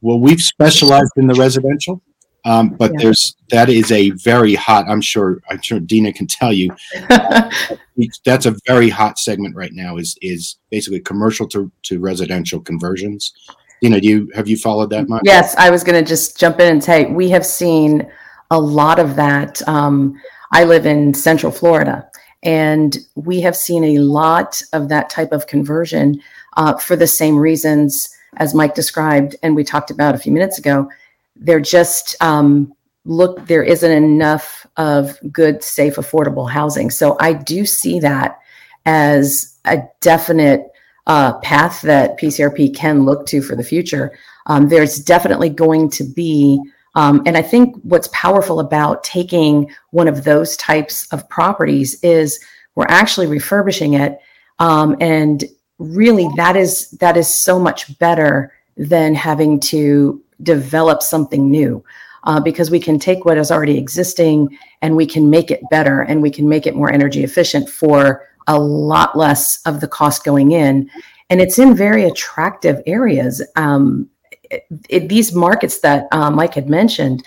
Well, 0.00 0.20
we've 0.20 0.40
specialized 0.40 1.12
in 1.16 1.26
the 1.26 1.34
residential. 1.34 2.00
Um, 2.44 2.68
but 2.68 2.92
yeah. 2.92 2.98
there's 3.02 3.36
that 3.50 3.68
is 3.68 3.90
a 3.90 4.10
very 4.10 4.54
hot. 4.54 4.86
I'm 4.88 5.00
sure. 5.00 5.42
I'm 5.50 5.60
sure 5.60 5.80
Dina 5.80 6.12
can 6.12 6.28
tell 6.28 6.52
you. 6.52 6.70
that's 8.24 8.46
a 8.46 8.54
very 8.64 8.88
hot 8.88 9.18
segment 9.18 9.56
right 9.56 9.72
now. 9.72 9.96
Is 9.96 10.16
is 10.22 10.56
basically 10.70 11.00
commercial 11.00 11.48
to, 11.48 11.70
to 11.82 11.98
residential 11.98 12.60
conversions. 12.60 13.32
Dina, 13.82 14.00
do 14.00 14.08
you 14.08 14.30
have 14.36 14.46
you 14.46 14.56
followed 14.56 14.90
that 14.90 15.08
much? 15.08 15.22
Yes, 15.24 15.56
I 15.56 15.68
was 15.68 15.82
going 15.82 16.02
to 16.02 16.08
just 16.08 16.38
jump 16.38 16.60
in 16.60 16.70
and 16.70 16.82
say 16.82 17.06
we 17.06 17.28
have 17.30 17.44
seen 17.44 18.08
a 18.52 18.58
lot 18.58 18.98
of 19.00 19.16
that. 19.16 19.60
Um, 19.68 20.18
I 20.52 20.64
live 20.64 20.86
in 20.86 21.14
Central 21.14 21.52
Florida, 21.52 22.08
and 22.42 22.96
we 23.14 23.40
have 23.40 23.56
seen 23.56 23.84
a 23.84 23.98
lot 23.98 24.62
of 24.72 24.88
that 24.88 25.10
type 25.10 25.32
of 25.32 25.46
conversion 25.46 26.20
uh, 26.56 26.76
for 26.76 26.96
the 26.96 27.06
same 27.06 27.36
reasons 27.36 28.08
as 28.36 28.54
Mike 28.54 28.74
described, 28.74 29.36
and 29.42 29.54
we 29.56 29.64
talked 29.64 29.90
about 29.90 30.14
a 30.14 30.18
few 30.18 30.32
minutes 30.32 30.58
ago. 30.58 30.88
They're 31.36 31.60
just 31.60 32.16
um, 32.22 32.74
look 33.08 33.46
there 33.46 33.62
isn't 33.62 33.90
enough 33.90 34.66
of 34.76 35.18
good 35.32 35.62
safe 35.64 35.96
affordable 35.96 36.48
housing. 36.48 36.90
So 36.90 37.16
i 37.20 37.32
do 37.32 37.64
see 37.64 37.98
that 38.00 38.38
as 38.84 39.58
a 39.64 39.82
definite 40.00 40.66
uh, 41.06 41.38
path 41.38 41.80
that 41.82 42.18
pcrp 42.18 42.76
can 42.76 43.04
look 43.04 43.26
to 43.26 43.42
for 43.42 43.56
the 43.56 43.64
future. 43.64 44.16
Um, 44.46 44.68
there's 44.68 44.98
definitely 44.98 45.48
going 45.48 45.90
to 45.90 46.04
be 46.04 46.60
um, 46.98 47.22
and 47.26 47.36
i 47.36 47.42
think 47.42 47.76
what's 47.82 48.08
powerful 48.12 48.60
about 48.60 49.02
taking 49.04 49.70
one 49.90 50.08
of 50.08 50.24
those 50.24 50.56
types 50.56 51.06
of 51.12 51.28
properties 51.28 51.98
is 52.02 52.38
we're 52.74 52.86
actually 52.88 53.26
refurbishing 53.26 53.94
it 53.94 54.18
um, 54.58 54.96
and 55.00 55.44
really 55.78 56.28
that 56.36 56.56
is 56.56 56.90
that 56.92 57.16
is 57.16 57.28
so 57.28 57.58
much 57.58 57.98
better 57.98 58.52
than 58.76 59.14
having 59.14 59.58
to 59.58 60.22
develop 60.42 61.02
something 61.02 61.50
new 61.50 61.82
uh, 62.24 62.40
because 62.40 62.70
we 62.70 62.80
can 62.80 62.98
take 62.98 63.24
what 63.24 63.38
is 63.38 63.50
already 63.50 63.78
existing 63.78 64.56
and 64.82 64.94
we 64.94 65.06
can 65.06 65.30
make 65.30 65.50
it 65.50 65.60
better 65.70 66.02
and 66.02 66.22
we 66.22 66.30
can 66.30 66.48
make 66.48 66.66
it 66.66 66.76
more 66.76 66.92
energy 66.92 67.24
efficient 67.24 67.68
for 67.68 68.28
a 68.46 68.58
lot 68.58 69.16
less 69.16 69.60
of 69.66 69.80
the 69.80 69.88
cost 69.88 70.24
going 70.24 70.52
in. 70.52 70.90
And 71.30 71.40
it's 71.40 71.58
in 71.58 71.76
very 71.76 72.04
attractive 72.04 72.80
areas. 72.86 73.42
Um, 73.56 74.08
it, 74.50 74.66
it, 74.88 75.08
these 75.08 75.32
markets 75.32 75.80
that 75.80 76.06
uh, 76.12 76.30
Mike 76.30 76.54
had 76.54 76.68
mentioned, 76.68 77.24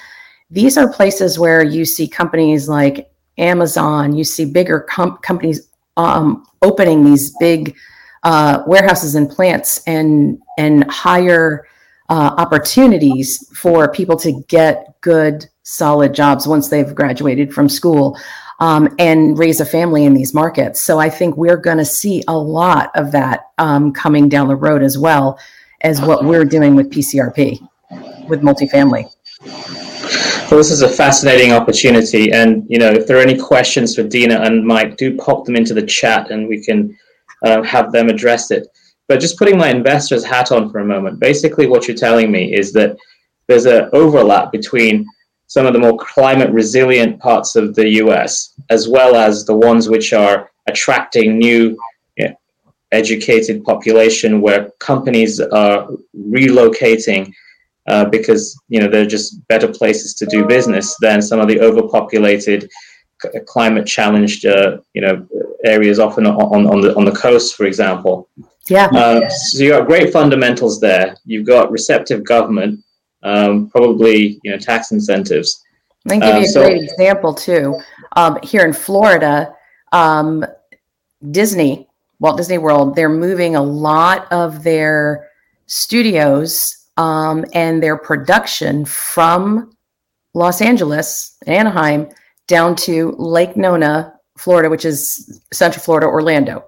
these 0.49 0.77
are 0.77 0.91
places 0.91 1.39
where 1.39 1.63
you 1.63 1.85
see 1.85 2.07
companies 2.07 2.67
like 2.67 3.09
Amazon, 3.37 4.15
you 4.15 4.23
see 4.23 4.45
bigger 4.45 4.81
com- 4.81 5.17
companies 5.17 5.67
um, 5.97 6.45
opening 6.61 7.03
these 7.03 7.35
big 7.39 7.75
uh, 8.23 8.63
warehouses 8.67 9.15
and 9.15 9.29
plants 9.29 9.81
and 9.87 10.39
and 10.57 10.89
higher 10.91 11.67
uh, 12.09 12.35
opportunities 12.37 13.49
for 13.57 13.91
people 13.91 14.17
to 14.17 14.43
get 14.47 14.99
good, 15.01 15.47
solid 15.63 16.13
jobs 16.13 16.47
once 16.47 16.67
they've 16.67 16.93
graduated 16.93 17.53
from 17.53 17.69
school 17.69 18.17
um, 18.59 18.93
and 18.99 19.39
raise 19.39 19.59
a 19.59 19.65
family 19.65 20.05
in 20.05 20.13
these 20.13 20.33
markets. 20.33 20.81
So 20.81 20.99
I 20.99 21.09
think 21.09 21.35
we're 21.37 21.57
going 21.57 21.77
to 21.77 21.85
see 21.85 22.23
a 22.27 22.37
lot 22.37 22.91
of 22.95 23.11
that 23.13 23.51
um, 23.57 23.91
coming 23.91 24.29
down 24.29 24.49
the 24.49 24.55
road 24.55 24.83
as 24.83 24.97
well 24.97 25.39
as 25.83 26.01
what 26.01 26.23
we're 26.23 26.45
doing 26.45 26.75
with 26.75 26.89
PCRP 26.89 27.59
with 28.27 28.41
multifamily. 28.41 29.05
Well, 30.49 30.57
this 30.57 30.71
is 30.71 30.81
a 30.81 30.89
fascinating 30.89 31.51
opportunity, 31.53 32.31
and 32.33 32.65
you 32.69 32.77
know, 32.77 32.89
if 32.89 33.07
there 33.07 33.17
are 33.17 33.21
any 33.21 33.37
questions 33.37 33.95
for 33.95 34.03
Dina 34.03 34.41
and 34.41 34.65
Mike, 34.65 34.97
do 34.97 35.15
pop 35.17 35.45
them 35.45 35.55
into 35.55 35.73
the 35.73 35.85
chat, 35.85 36.29
and 36.29 36.47
we 36.47 36.63
can 36.63 36.97
uh, 37.43 37.61
have 37.63 37.91
them 37.91 38.09
address 38.09 38.51
it. 38.51 38.67
But 39.07 39.19
just 39.19 39.37
putting 39.37 39.57
my 39.57 39.69
investor's 39.69 40.25
hat 40.25 40.51
on 40.51 40.69
for 40.69 40.79
a 40.79 40.85
moment, 40.85 41.19
basically 41.19 41.67
what 41.67 41.87
you're 41.87 41.97
telling 41.97 42.31
me 42.31 42.53
is 42.53 42.71
that 42.73 42.97
there's 43.47 43.65
an 43.65 43.89
overlap 43.93 44.51
between 44.51 45.05
some 45.47 45.65
of 45.65 45.73
the 45.73 45.79
more 45.79 45.97
climate 45.97 46.49
resilient 46.51 47.19
parts 47.19 47.55
of 47.55 47.75
the 47.75 47.89
US, 48.03 48.53
as 48.69 48.87
well 48.87 49.15
as 49.15 49.45
the 49.45 49.55
ones 49.55 49.89
which 49.89 50.13
are 50.13 50.49
attracting 50.67 51.37
new 51.37 51.77
educated 52.91 53.63
population 53.63 54.41
where 54.41 54.69
companies 54.79 55.39
are 55.39 55.87
relocating 56.15 57.31
uh, 57.87 58.05
because 58.05 58.59
you 58.67 58.79
know 58.79 58.87
they're 58.87 59.05
just 59.05 59.45
better 59.47 59.67
places 59.67 60.13
to 60.13 60.25
do 60.25 60.45
business 60.45 60.95
than 61.01 61.21
some 61.21 61.39
of 61.39 61.47
the 61.47 61.59
overpopulated 61.59 62.69
climate 63.45 63.87
challenged 63.87 64.45
uh, 64.45 64.77
you 64.93 65.01
know 65.01 65.27
areas 65.65 65.99
often 65.99 66.25
on, 66.25 66.67
on 66.67 66.81
the 66.81 66.95
on 66.95 67.05
the 67.05 67.11
coast 67.11 67.55
for 67.55 67.65
example 67.65 68.27
yeah. 68.69 68.85
Uh, 68.85 69.29
so 69.29 69.63
you 69.63 69.71
got 69.71 69.87
great 69.87 70.13
fundamentals 70.13 70.79
there. 70.79 71.17
You've 71.25 71.45
got 71.45 71.71
receptive 71.71 72.23
government, 72.23 72.83
um, 73.23 73.69
probably 73.69 74.39
you 74.43 74.51
know 74.51 74.57
tax 74.57 74.91
incentives. 74.91 75.63
I 76.07 76.09
can 76.11 76.19
give 76.19 76.35
you 76.37 76.43
a 76.43 76.47
so, 76.47 76.61
great 76.61 76.83
example 76.83 77.33
too. 77.33 77.79
Um, 78.15 78.39
here 78.43 78.63
in 78.63 78.73
Florida, 78.73 79.53
um, 79.91 80.45
Disney, 81.31 81.87
Walt 82.21 82.37
Disney 82.37 82.59
World, 82.59 82.95
they're 82.95 83.09
moving 83.09 83.55
a 83.55 83.63
lot 83.63 84.31
of 84.31 84.63
their 84.63 85.27
studios 85.65 86.77
um, 86.97 87.43
and 87.53 87.81
their 87.81 87.97
production 87.97 88.85
from 88.85 89.75
Los 90.35 90.61
Angeles, 90.61 91.35
Anaheim, 91.47 92.07
down 92.45 92.75
to 92.75 93.15
Lake 93.17 93.57
Nona, 93.57 94.13
Florida, 94.37 94.69
which 94.69 94.85
is 94.85 95.41
Central 95.51 95.83
Florida, 95.83 96.05
Orlando. 96.05 96.63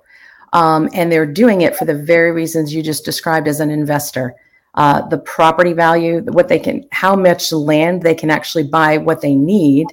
Um, 0.53 0.89
and 0.91 1.11
they're 1.11 1.31
doing 1.31 1.61
it 1.61 1.75
for 1.75 1.85
the 1.85 1.95
very 1.95 2.31
reasons 2.31 2.73
you 2.73 2.81
just 2.81 3.05
described 3.05 3.47
as 3.47 3.59
an 3.59 3.69
investor. 3.69 4.35
Uh, 4.73 5.07
the 5.07 5.19
property 5.19 5.73
value, 5.73 6.21
what 6.31 6.47
they 6.47 6.57
can, 6.57 6.83
how 6.91 7.15
much 7.15 7.51
land 7.51 8.01
they 8.01 8.15
can 8.15 8.31
actually 8.31 8.63
buy, 8.63 8.97
what 8.97 9.21
they 9.21 9.35
need, 9.35 9.85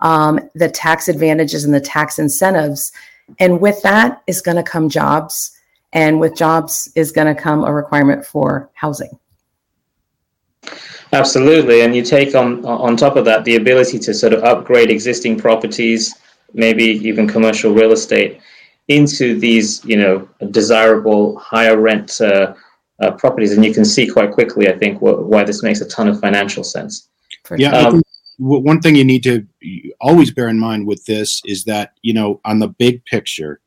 um, 0.00 0.38
the 0.54 0.68
tax 0.68 1.08
advantages 1.08 1.64
and 1.64 1.72
the 1.72 1.80
tax 1.80 2.18
incentives. 2.18 2.92
And 3.38 3.60
with 3.60 3.80
that 3.82 4.22
is 4.26 4.40
going 4.40 4.56
to 4.56 4.62
come 4.62 4.88
jobs. 4.88 5.52
And 5.92 6.20
with 6.20 6.36
jobs 6.36 6.90
is 6.94 7.12
going 7.12 7.34
to 7.34 7.40
come 7.40 7.64
a 7.64 7.72
requirement 7.72 8.24
for 8.24 8.70
housing. 8.74 9.18
Absolutely. 11.12 11.82
And 11.82 11.94
you 11.94 12.02
take 12.02 12.34
on, 12.34 12.64
on 12.64 12.96
top 12.96 13.16
of 13.16 13.24
that 13.24 13.44
the 13.44 13.56
ability 13.56 13.98
to 14.00 14.12
sort 14.12 14.32
of 14.32 14.42
upgrade 14.44 14.90
existing 14.90 15.38
properties, 15.38 16.14
maybe 16.52 16.84
even 16.84 17.28
commercial 17.28 17.72
real 17.72 17.92
estate 17.92 18.40
into 18.88 19.38
these, 19.38 19.84
you 19.84 19.96
know, 19.96 20.28
desirable 20.50 21.38
higher 21.38 21.78
rent 21.78 22.20
uh, 22.20 22.54
uh, 23.00 23.10
properties, 23.12 23.52
and 23.52 23.64
you 23.64 23.74
can 23.74 23.84
see 23.84 24.06
quite 24.06 24.32
quickly, 24.32 24.68
I 24.68 24.78
think, 24.78 24.98
wh- 24.98 25.28
why 25.28 25.44
this 25.44 25.62
makes 25.62 25.80
a 25.80 25.88
ton 25.88 26.08
of 26.08 26.20
financial 26.20 26.64
sense. 26.64 27.08
Yeah. 27.56 27.72
Um, 27.72 28.02
one 28.38 28.80
thing 28.80 28.96
you 28.96 29.04
need 29.04 29.22
to 29.24 29.46
always 30.00 30.30
bear 30.30 30.48
in 30.48 30.58
mind 30.58 30.86
with 30.86 31.04
this 31.04 31.40
is 31.44 31.64
that 31.64 31.92
you 32.02 32.14
know 32.14 32.40
on 32.44 32.58
the 32.58 32.68
big 32.68 33.04
picture, 33.04 33.60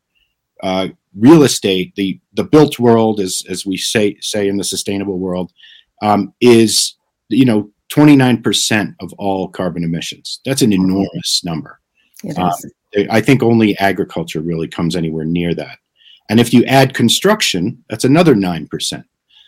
uh, 0.63 0.89
real 1.17 1.43
estate, 1.43 1.95
the 1.95 2.19
the 2.33 2.43
built 2.43 2.79
world, 2.79 3.19
as 3.19 3.43
as 3.49 3.65
we 3.65 3.77
say 3.77 4.17
say 4.21 4.47
in 4.47 4.57
the 4.57 4.63
sustainable 4.63 5.19
world, 5.19 5.51
um, 6.01 6.33
is 6.41 6.95
you 7.29 7.45
know 7.45 7.71
29% 7.91 8.95
of 8.99 9.13
all 9.13 9.47
carbon 9.47 9.83
emissions. 9.83 10.41
That's 10.45 10.61
an 10.61 10.73
enormous 10.73 11.41
number. 11.43 11.79
Um, 12.37 12.51
I 13.09 13.21
think 13.21 13.41
only 13.41 13.77
agriculture 13.79 14.41
really 14.41 14.67
comes 14.67 14.95
anywhere 14.95 15.25
near 15.25 15.53
that. 15.55 15.79
And 16.29 16.39
if 16.39 16.53
you 16.53 16.63
add 16.65 16.93
construction, 16.93 17.83
that's 17.89 18.03
another 18.03 18.35
9%. 18.35 19.03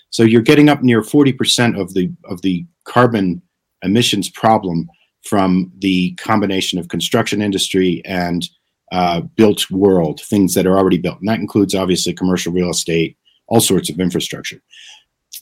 So 0.10 0.24
you're 0.24 0.42
getting 0.42 0.70
up 0.70 0.82
near 0.82 1.02
40% 1.02 1.80
of 1.80 1.94
the 1.94 2.12
of 2.26 2.42
the 2.42 2.66
carbon 2.84 3.42
emissions 3.84 4.30
problem 4.30 4.90
from 5.24 5.72
the 5.80 6.14
combination 6.16 6.80
of 6.80 6.88
construction 6.88 7.42
industry 7.42 8.02
and 8.06 8.48
uh, 8.92 9.22
built 9.22 9.70
world, 9.72 10.22
things 10.22 10.54
that 10.54 10.68
are 10.68 10.78
already 10.78 10.98
built. 10.98 11.20
And 11.20 11.30
that 11.30 11.40
includes 11.40 11.76
obviously 11.76 12.14
commercial 12.14 12.52
real 12.52 12.70
estate, 12.70 13.18
all 13.48 13.62
sorts 13.62 13.90
of 13.90 14.00
infrastructure. 14.00 14.62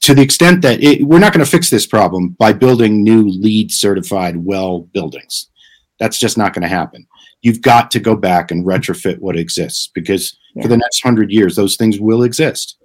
To 0.01 0.13
the 0.13 0.21
extent 0.21 0.61
that 0.61 0.81
it, 0.83 1.03
we're 1.03 1.19
not 1.19 1.33
going 1.33 1.45
to 1.45 1.51
fix 1.51 1.69
this 1.69 1.87
problem 1.87 2.35
by 2.39 2.53
building 2.53 3.03
new 3.03 3.27
LEED 3.27 3.71
certified 3.71 4.37
well 4.37 4.81
buildings. 4.81 5.49
That's 5.99 6.19
just 6.19 6.37
not 6.37 6.53
going 6.53 6.61
to 6.61 6.69
happen 6.69 7.07
you've 7.41 7.61
got 7.61 7.91
to 7.91 7.99
go 7.99 8.15
back 8.15 8.51
and 8.51 8.65
retrofit 8.65 9.19
what 9.19 9.37
exists 9.37 9.89
because 9.93 10.37
yeah. 10.55 10.63
for 10.63 10.67
the 10.67 10.77
next 10.77 11.01
hundred 11.01 11.31
years, 11.31 11.55
those 11.55 11.75
things 11.75 11.99
will 11.99 12.23
exist. 12.23 12.77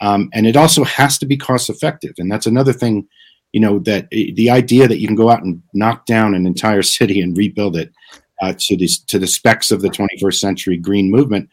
Um, 0.00 0.30
and 0.32 0.46
it 0.46 0.56
also 0.56 0.84
has 0.84 1.18
to 1.18 1.26
be 1.26 1.36
cost 1.36 1.68
effective. 1.68 2.14
And 2.18 2.30
that's 2.30 2.46
another 2.46 2.72
thing, 2.72 3.08
you 3.52 3.60
know, 3.60 3.78
that 3.80 4.08
the 4.10 4.50
idea 4.50 4.86
that 4.86 4.98
you 4.98 5.06
can 5.06 5.16
go 5.16 5.30
out 5.30 5.42
and 5.42 5.62
knock 5.74 6.06
down 6.06 6.34
an 6.34 6.46
entire 6.46 6.82
city 6.82 7.20
and 7.20 7.36
rebuild 7.36 7.76
it 7.76 7.92
uh, 8.40 8.54
to 8.58 8.76
the 8.76 8.88
to 9.08 9.18
the 9.18 9.26
specs 9.26 9.70
of 9.70 9.82
the 9.82 9.88
21st 9.88 10.34
century 10.34 10.76
green 10.76 11.10
movement, 11.10 11.48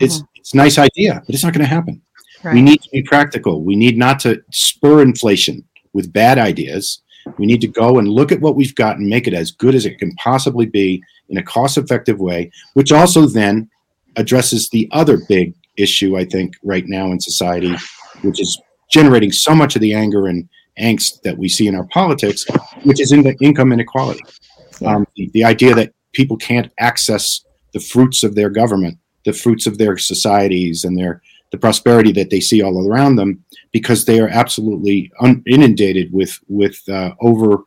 it's 0.00 0.16
mm-hmm. 0.16 0.26
it's 0.36 0.54
a 0.54 0.56
nice 0.56 0.78
idea, 0.78 1.22
but 1.26 1.34
it's 1.34 1.44
not 1.44 1.52
going 1.52 1.64
to 1.64 1.74
happen. 1.74 2.00
Right. 2.42 2.54
We 2.54 2.62
need 2.62 2.82
to 2.82 2.90
be 2.90 3.02
practical. 3.02 3.62
We 3.62 3.76
need 3.76 3.96
not 3.96 4.18
to 4.20 4.42
spur 4.50 5.02
inflation 5.02 5.64
with 5.92 6.12
bad 6.12 6.38
ideas. 6.38 7.02
We 7.38 7.46
need 7.46 7.60
to 7.60 7.68
go 7.68 7.98
and 7.98 8.08
look 8.08 8.32
at 8.32 8.40
what 8.40 8.56
we've 8.56 8.74
got 8.74 8.96
and 8.96 9.08
make 9.08 9.28
it 9.28 9.34
as 9.34 9.52
good 9.52 9.76
as 9.76 9.86
it 9.86 9.98
can 9.98 10.12
possibly 10.16 10.66
be 10.66 11.02
in 11.28 11.38
a 11.38 11.42
cost 11.42 11.78
effective 11.78 12.18
way, 12.18 12.50
which 12.74 12.90
also 12.90 13.26
then 13.26 13.70
addresses 14.16 14.68
the 14.70 14.88
other 14.90 15.18
big 15.28 15.54
issue, 15.76 16.16
I 16.16 16.24
think, 16.24 16.56
right 16.64 16.84
now 16.86 17.12
in 17.12 17.20
society, 17.20 17.74
which 18.22 18.40
is 18.40 18.60
generating 18.90 19.30
so 19.30 19.54
much 19.54 19.76
of 19.76 19.80
the 19.80 19.94
anger 19.94 20.26
and 20.26 20.48
angst 20.78 21.22
that 21.22 21.36
we 21.36 21.48
see 21.48 21.68
in 21.68 21.74
our 21.74 21.86
politics, 21.88 22.46
which 22.84 23.00
is 23.00 23.12
in 23.12 23.22
the 23.22 23.36
income 23.40 23.72
inequality. 23.72 24.22
Um, 24.84 25.06
the, 25.16 25.30
the 25.32 25.44
idea 25.44 25.74
that 25.74 25.92
people 26.12 26.36
can't 26.36 26.72
access 26.78 27.44
the 27.72 27.80
fruits 27.80 28.22
of 28.22 28.34
their 28.34 28.50
government, 28.50 28.98
the 29.24 29.32
fruits 29.32 29.66
of 29.66 29.78
their 29.78 29.96
societies, 29.98 30.84
and 30.84 30.96
their 30.96 31.22
the 31.50 31.58
prosperity 31.58 32.12
that 32.12 32.30
they 32.30 32.40
see 32.40 32.62
all 32.62 32.88
around 32.88 33.16
them 33.16 33.44
because 33.72 34.06
they 34.06 34.18
are 34.20 34.28
absolutely 34.28 35.12
un- 35.20 35.42
inundated 35.46 36.10
with 36.12 36.38
with 36.48 36.80
uh, 36.88 37.12
over 37.20 37.64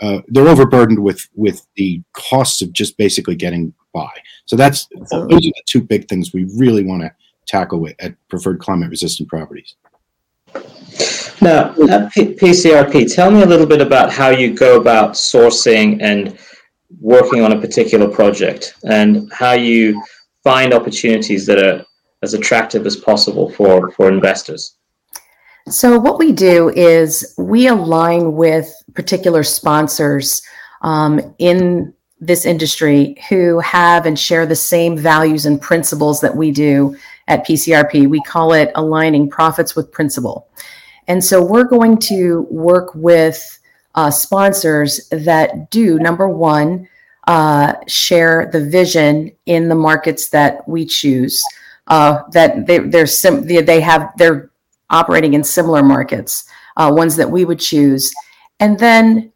uh, 0.00 0.20
they're 0.28 0.48
overburdened 0.48 0.98
with 0.98 1.28
with 1.34 1.66
the 1.76 2.02
costs 2.12 2.62
of 2.62 2.72
just 2.72 2.96
basically 2.98 3.34
getting 3.34 3.72
by. 3.92 4.10
So 4.44 4.56
that's 4.56 4.86
those 5.10 5.12
are 5.12 5.28
the 5.28 5.62
two 5.66 5.80
big 5.80 6.08
things 6.08 6.32
we 6.32 6.44
really 6.56 6.84
want 6.84 7.02
to 7.02 7.12
tackle 7.46 7.80
with 7.80 7.94
at 7.98 8.14
preferred 8.28 8.60
climate 8.60 8.90
resistant 8.90 9.28
properties. 9.28 9.74
Now, 11.42 11.74
at 11.90 12.12
P- 12.12 12.34
PCRP, 12.34 13.12
tell 13.12 13.28
me 13.28 13.42
a 13.42 13.46
little 13.46 13.66
bit 13.66 13.80
about 13.80 14.12
how 14.12 14.28
you 14.28 14.54
go 14.54 14.80
about 14.80 15.14
sourcing 15.14 16.00
and 16.00 16.38
working 17.00 17.42
on 17.42 17.50
a 17.50 17.60
particular 17.60 18.08
project, 18.08 18.76
and 18.84 19.28
how 19.32 19.50
you 19.50 20.00
find 20.44 20.72
opportunities 20.72 21.44
that 21.46 21.58
are 21.58 21.84
as 22.22 22.34
attractive 22.34 22.86
as 22.86 22.94
possible 22.94 23.50
for 23.50 23.90
for 23.90 24.08
investors. 24.08 24.76
So, 25.68 25.98
what 25.98 26.20
we 26.20 26.30
do 26.30 26.68
is 26.68 27.34
we 27.36 27.66
align 27.66 28.34
with 28.34 28.72
particular 28.94 29.42
sponsors 29.42 30.42
um, 30.82 31.34
in 31.40 31.92
this 32.20 32.46
industry 32.46 33.16
who 33.28 33.58
have 33.58 34.06
and 34.06 34.16
share 34.16 34.46
the 34.46 34.54
same 34.54 34.96
values 34.96 35.44
and 35.44 35.60
principles 35.60 36.20
that 36.20 36.36
we 36.36 36.52
do 36.52 36.96
at 37.26 37.44
PCRP. 37.44 38.08
We 38.08 38.22
call 38.22 38.52
it 38.52 38.70
aligning 38.76 39.28
profits 39.28 39.74
with 39.74 39.90
principle. 39.90 40.46
And 41.08 41.22
so, 41.22 41.42
we're 41.44 41.64
going 41.64 41.98
to 41.98 42.46
work 42.50 42.94
with 42.94 43.58
uh, 43.94 44.10
sponsors 44.10 45.08
that 45.10 45.70
do, 45.70 45.98
number 45.98 46.28
one, 46.28 46.88
uh, 47.26 47.74
share 47.86 48.48
the 48.52 48.64
vision 48.64 49.30
in 49.46 49.68
the 49.68 49.74
markets 49.74 50.28
that 50.30 50.66
we 50.68 50.84
choose. 50.84 51.42
Uh, 51.88 52.22
that 52.30 52.66
they, 52.66 52.78
they're 52.78 53.06
sim- 53.06 53.46
they 53.46 53.80
have 53.80 54.12
they're 54.16 54.50
operating 54.90 55.34
in 55.34 55.42
similar 55.42 55.82
markets, 55.82 56.44
uh, 56.76 56.90
ones 56.94 57.16
that 57.16 57.30
we 57.30 57.44
would 57.44 57.58
choose, 57.58 58.12
and 58.60 58.78
then 58.78 59.32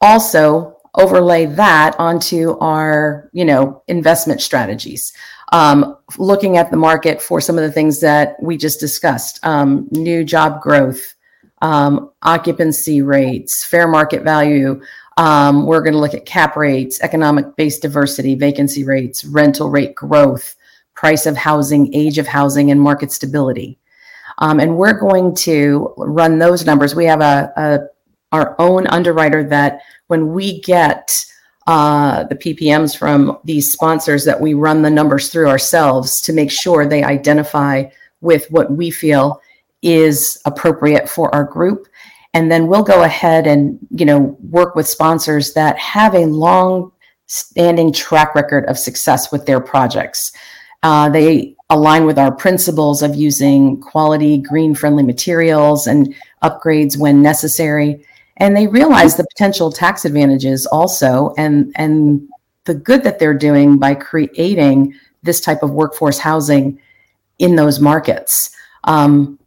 also 0.00 0.76
overlay 0.94 1.44
that 1.46 1.98
onto 1.98 2.56
our 2.58 3.28
you 3.32 3.44
know 3.44 3.82
investment 3.88 4.40
strategies 4.40 5.12
um, 5.52 5.96
looking 6.18 6.56
at 6.56 6.70
the 6.70 6.76
market 6.76 7.22
for 7.22 7.40
some 7.40 7.56
of 7.56 7.62
the 7.62 7.72
things 7.72 8.00
that 8.00 8.36
we 8.42 8.56
just 8.56 8.80
discussed 8.80 9.40
um, 9.44 9.88
new 9.90 10.24
job 10.24 10.60
growth, 10.60 11.14
um, 11.62 12.10
occupancy 12.22 13.02
rates, 13.02 13.64
fair 13.64 13.88
market 13.88 14.22
value. 14.22 14.80
Um, 15.16 15.66
we're 15.66 15.82
going 15.82 15.94
to 15.94 15.98
look 15.98 16.14
at 16.14 16.26
cap 16.26 16.56
rates, 16.56 17.00
economic 17.00 17.56
based 17.56 17.82
diversity, 17.82 18.34
vacancy 18.34 18.84
rates, 18.84 19.24
rental 19.24 19.70
rate 19.70 19.94
growth, 19.94 20.54
price 20.94 21.26
of 21.26 21.36
housing, 21.36 21.92
age 21.94 22.18
of 22.18 22.26
housing, 22.26 22.70
and 22.70 22.80
market 22.80 23.10
stability. 23.10 23.78
Um, 24.38 24.60
and 24.60 24.76
we're 24.76 24.98
going 24.98 25.34
to 25.36 25.92
run 25.96 26.38
those 26.38 26.64
numbers. 26.64 26.94
We 26.94 27.06
have 27.06 27.20
a, 27.20 27.52
a 27.56 27.78
our 28.30 28.54
own 28.60 28.86
underwriter 28.88 29.42
that 29.48 29.80
when 30.08 30.32
we 30.32 30.60
get 30.60 31.24
uh, 31.68 32.24
the 32.24 32.34
PPMs 32.34 32.96
from 32.96 33.38
these 33.44 33.70
sponsors 33.70 34.24
that 34.24 34.40
we 34.40 34.54
run 34.54 34.80
the 34.80 34.88
numbers 34.88 35.28
through 35.28 35.48
ourselves 35.48 36.18
to 36.22 36.32
make 36.32 36.50
sure 36.50 36.86
they 36.86 37.04
identify 37.04 37.84
with 38.22 38.50
what 38.50 38.72
we 38.72 38.90
feel 38.90 39.38
is 39.82 40.40
appropriate 40.46 41.10
for 41.10 41.32
our 41.34 41.44
group. 41.44 41.86
And 42.32 42.50
then 42.50 42.68
we'll 42.68 42.82
go 42.82 43.02
ahead 43.02 43.46
and 43.46 43.78
you 43.90 44.06
know 44.06 44.38
work 44.40 44.76
with 44.76 44.88
sponsors 44.88 45.52
that 45.52 45.78
have 45.78 46.14
a 46.14 46.24
long 46.24 46.90
standing 47.26 47.92
track 47.92 48.34
record 48.34 48.64
of 48.64 48.78
success 48.78 49.30
with 49.30 49.44
their 49.44 49.60
projects. 49.60 50.32
Uh, 50.82 51.10
they 51.10 51.54
align 51.68 52.06
with 52.06 52.18
our 52.18 52.34
principles 52.34 53.02
of 53.02 53.14
using 53.14 53.78
quality 53.82 54.38
green 54.38 54.74
friendly 54.74 55.02
materials 55.02 55.86
and 55.86 56.14
upgrades 56.42 56.96
when 56.96 57.20
necessary 57.20 58.02
and 58.38 58.56
they 58.56 58.66
realize 58.66 59.16
the 59.16 59.26
potential 59.36 59.70
tax 59.70 60.04
advantages 60.04 60.66
also 60.66 61.34
and 61.36 61.72
and 61.76 62.26
the 62.64 62.74
good 62.74 63.02
that 63.04 63.18
they're 63.18 63.34
doing 63.34 63.78
by 63.78 63.94
creating 63.94 64.94
this 65.22 65.40
type 65.40 65.62
of 65.62 65.70
workforce 65.70 66.18
housing 66.18 66.80
in 67.38 67.56
those 67.56 67.80
markets. 67.80 68.50
Um, 68.84 69.38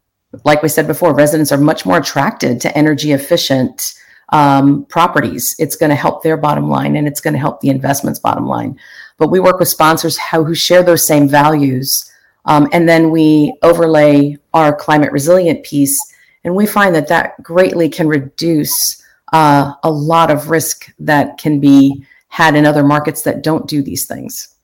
like 0.44 0.64
we 0.64 0.70
said 0.70 0.88
before 0.88 1.14
residents 1.14 1.52
are 1.52 1.58
much 1.58 1.86
more 1.86 1.98
attracted 1.98 2.62
to 2.62 2.78
energy 2.78 3.12
efficient 3.12 3.94
um, 4.30 4.86
properties. 4.86 5.56
It's 5.60 5.76
going 5.76 5.90
to 5.90 5.96
help 5.96 6.24
their 6.24 6.38
bottom 6.38 6.70
line 6.70 6.96
and 6.96 7.08
it's 7.08 7.22
going 7.22 7.34
to 7.34 7.40
help 7.40 7.60
the 7.60 7.70
investments 7.70 8.18
bottom 8.18 8.48
line. 8.48 8.80
But 9.18 9.30
we 9.30 9.40
work 9.40 9.60
with 9.60 9.68
sponsors 9.68 10.18
how, 10.18 10.44
who 10.44 10.56
share 10.56 10.84
those 10.84 11.06
same 11.06 11.28
values 11.28 12.12
um, 12.46 12.68
and 12.72 12.88
then 12.88 13.12
we 13.12 13.54
overlay 13.62 14.38
our 14.54 14.76
climate 14.76 15.12
resilient 15.12 15.64
piece 15.64 16.00
and 16.44 16.56
we 16.56 16.66
find 16.66 16.96
that 16.96 17.08
that 17.08 17.42
greatly 17.44 17.90
can 17.90 18.08
reduce 18.08 19.02
uh, 19.34 19.74
a 19.84 19.92
lot 19.92 20.32
of 20.32 20.50
risk 20.50 20.92
that 21.00 21.38
can 21.38 21.60
be 21.60 22.06
had 22.28 22.56
in 22.56 22.66
other 22.66 22.84
markets 22.84 23.24
that 23.24 23.44
don't 23.44 23.68
do 23.68 23.82
these 23.82 24.06
things. 24.06 24.56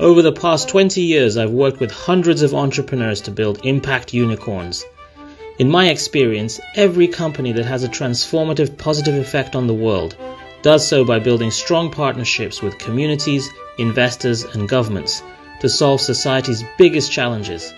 Over 0.00 0.22
the 0.22 0.32
past 0.32 0.68
20 0.68 1.00
years, 1.00 1.36
I've 1.36 1.50
worked 1.50 1.80
with 1.80 1.90
hundreds 1.90 2.42
of 2.42 2.54
entrepreneurs 2.54 3.20
to 3.22 3.32
build 3.32 3.64
impact 3.64 4.14
unicorns. 4.14 4.84
In 5.58 5.68
my 5.68 5.88
experience, 5.88 6.60
every 6.76 7.08
company 7.08 7.50
that 7.52 7.64
has 7.64 7.82
a 7.82 7.88
transformative 7.88 8.78
positive 8.78 9.16
effect 9.16 9.56
on 9.56 9.66
the 9.66 9.74
world 9.74 10.16
does 10.62 10.86
so 10.86 11.04
by 11.04 11.18
building 11.18 11.50
strong 11.50 11.90
partnerships 11.90 12.62
with 12.62 12.78
communities, 12.78 13.48
investors, 13.78 14.44
and 14.44 14.68
governments 14.68 15.20
to 15.60 15.68
solve 15.68 16.00
society's 16.00 16.62
biggest 16.76 17.10
challenges. 17.10 17.72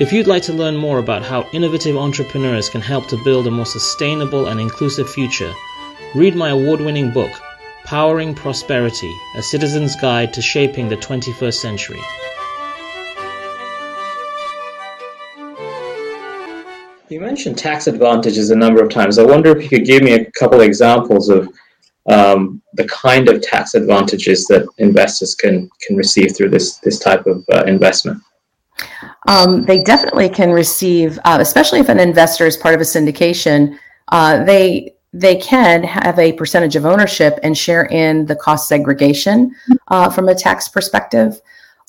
If 0.00 0.12
you'd 0.12 0.28
like 0.28 0.44
to 0.44 0.52
learn 0.52 0.76
more 0.76 1.00
about 1.00 1.24
how 1.24 1.48
innovative 1.52 1.96
entrepreneurs 1.96 2.68
can 2.68 2.80
help 2.80 3.08
to 3.08 3.24
build 3.24 3.48
a 3.48 3.50
more 3.50 3.66
sustainable 3.66 4.46
and 4.46 4.60
inclusive 4.60 5.10
future, 5.10 5.52
read 6.14 6.36
my 6.36 6.50
award 6.50 6.80
winning 6.80 7.10
book, 7.10 7.32
Powering 7.82 8.32
Prosperity 8.32 9.12
A 9.34 9.42
Citizen's 9.42 9.96
Guide 9.96 10.32
to 10.34 10.40
Shaping 10.40 10.88
the 10.88 10.96
21st 10.98 11.54
Century. 11.54 12.00
You 17.08 17.20
mentioned 17.20 17.58
tax 17.58 17.88
advantages 17.88 18.50
a 18.50 18.56
number 18.56 18.80
of 18.80 18.90
times. 18.90 19.18
I 19.18 19.24
wonder 19.24 19.50
if 19.50 19.64
you 19.64 19.68
could 19.68 19.84
give 19.84 20.04
me 20.04 20.12
a 20.12 20.30
couple 20.30 20.60
of 20.60 20.64
examples 20.64 21.28
of 21.28 21.48
um, 22.08 22.62
the 22.74 22.86
kind 22.86 23.28
of 23.28 23.42
tax 23.42 23.74
advantages 23.74 24.46
that 24.46 24.64
investors 24.78 25.34
can 25.34 25.68
can 25.84 25.96
receive 25.96 26.36
through 26.36 26.50
this 26.50 26.76
this 26.76 27.00
type 27.00 27.26
of 27.26 27.44
uh, 27.52 27.64
investment. 27.64 28.22
Um, 29.26 29.64
they 29.64 29.82
definitely 29.82 30.28
can 30.28 30.50
receive, 30.50 31.18
uh, 31.24 31.38
especially 31.40 31.80
if 31.80 31.88
an 31.88 32.00
investor 32.00 32.46
is 32.46 32.56
part 32.56 32.74
of 32.74 32.80
a 32.80 32.84
syndication. 32.84 33.78
Uh, 34.08 34.44
they 34.44 34.94
they 35.12 35.36
can 35.36 35.82
have 35.82 36.18
a 36.18 36.32
percentage 36.34 36.76
of 36.76 36.84
ownership 36.84 37.38
and 37.42 37.56
share 37.56 37.86
in 37.86 38.26
the 38.26 38.36
cost 38.36 38.68
segregation 38.68 39.54
uh, 39.88 40.10
from 40.10 40.28
a 40.28 40.34
tax 40.34 40.68
perspective. 40.68 41.40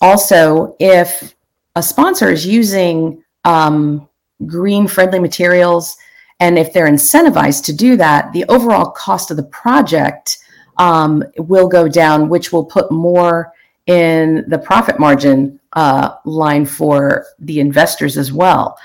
Also, 0.02 0.76
if 0.80 1.36
a 1.76 1.84
sponsor 1.84 2.32
is 2.32 2.46
using 2.46 3.22
um, 3.44 4.08
green 4.46 4.88
friendly 4.88 5.20
materials 5.20 5.98
and 6.40 6.58
if 6.58 6.72
they're 6.72 6.88
incentivized 6.88 7.66
to 7.66 7.74
do 7.74 7.98
that, 7.98 8.32
the 8.32 8.46
overall 8.46 8.92
cost 8.92 9.30
of 9.32 9.38
the 9.38 9.44
project 9.44 10.38
um, 10.78 11.22
will 11.38 11.68
go 11.68 11.90
down, 11.90 12.30
which 12.30 12.54
will 12.54 12.64
put 12.64 12.90
more 12.92 13.52
in 13.88 14.46
the 14.48 14.58
profit 14.58 15.00
margin 15.00 15.59
uh, 15.74 16.16
line 16.26 16.66
for 16.66 17.26
the 17.40 17.60
investors 17.60 18.18
as 18.18 18.32
well. 18.32 18.78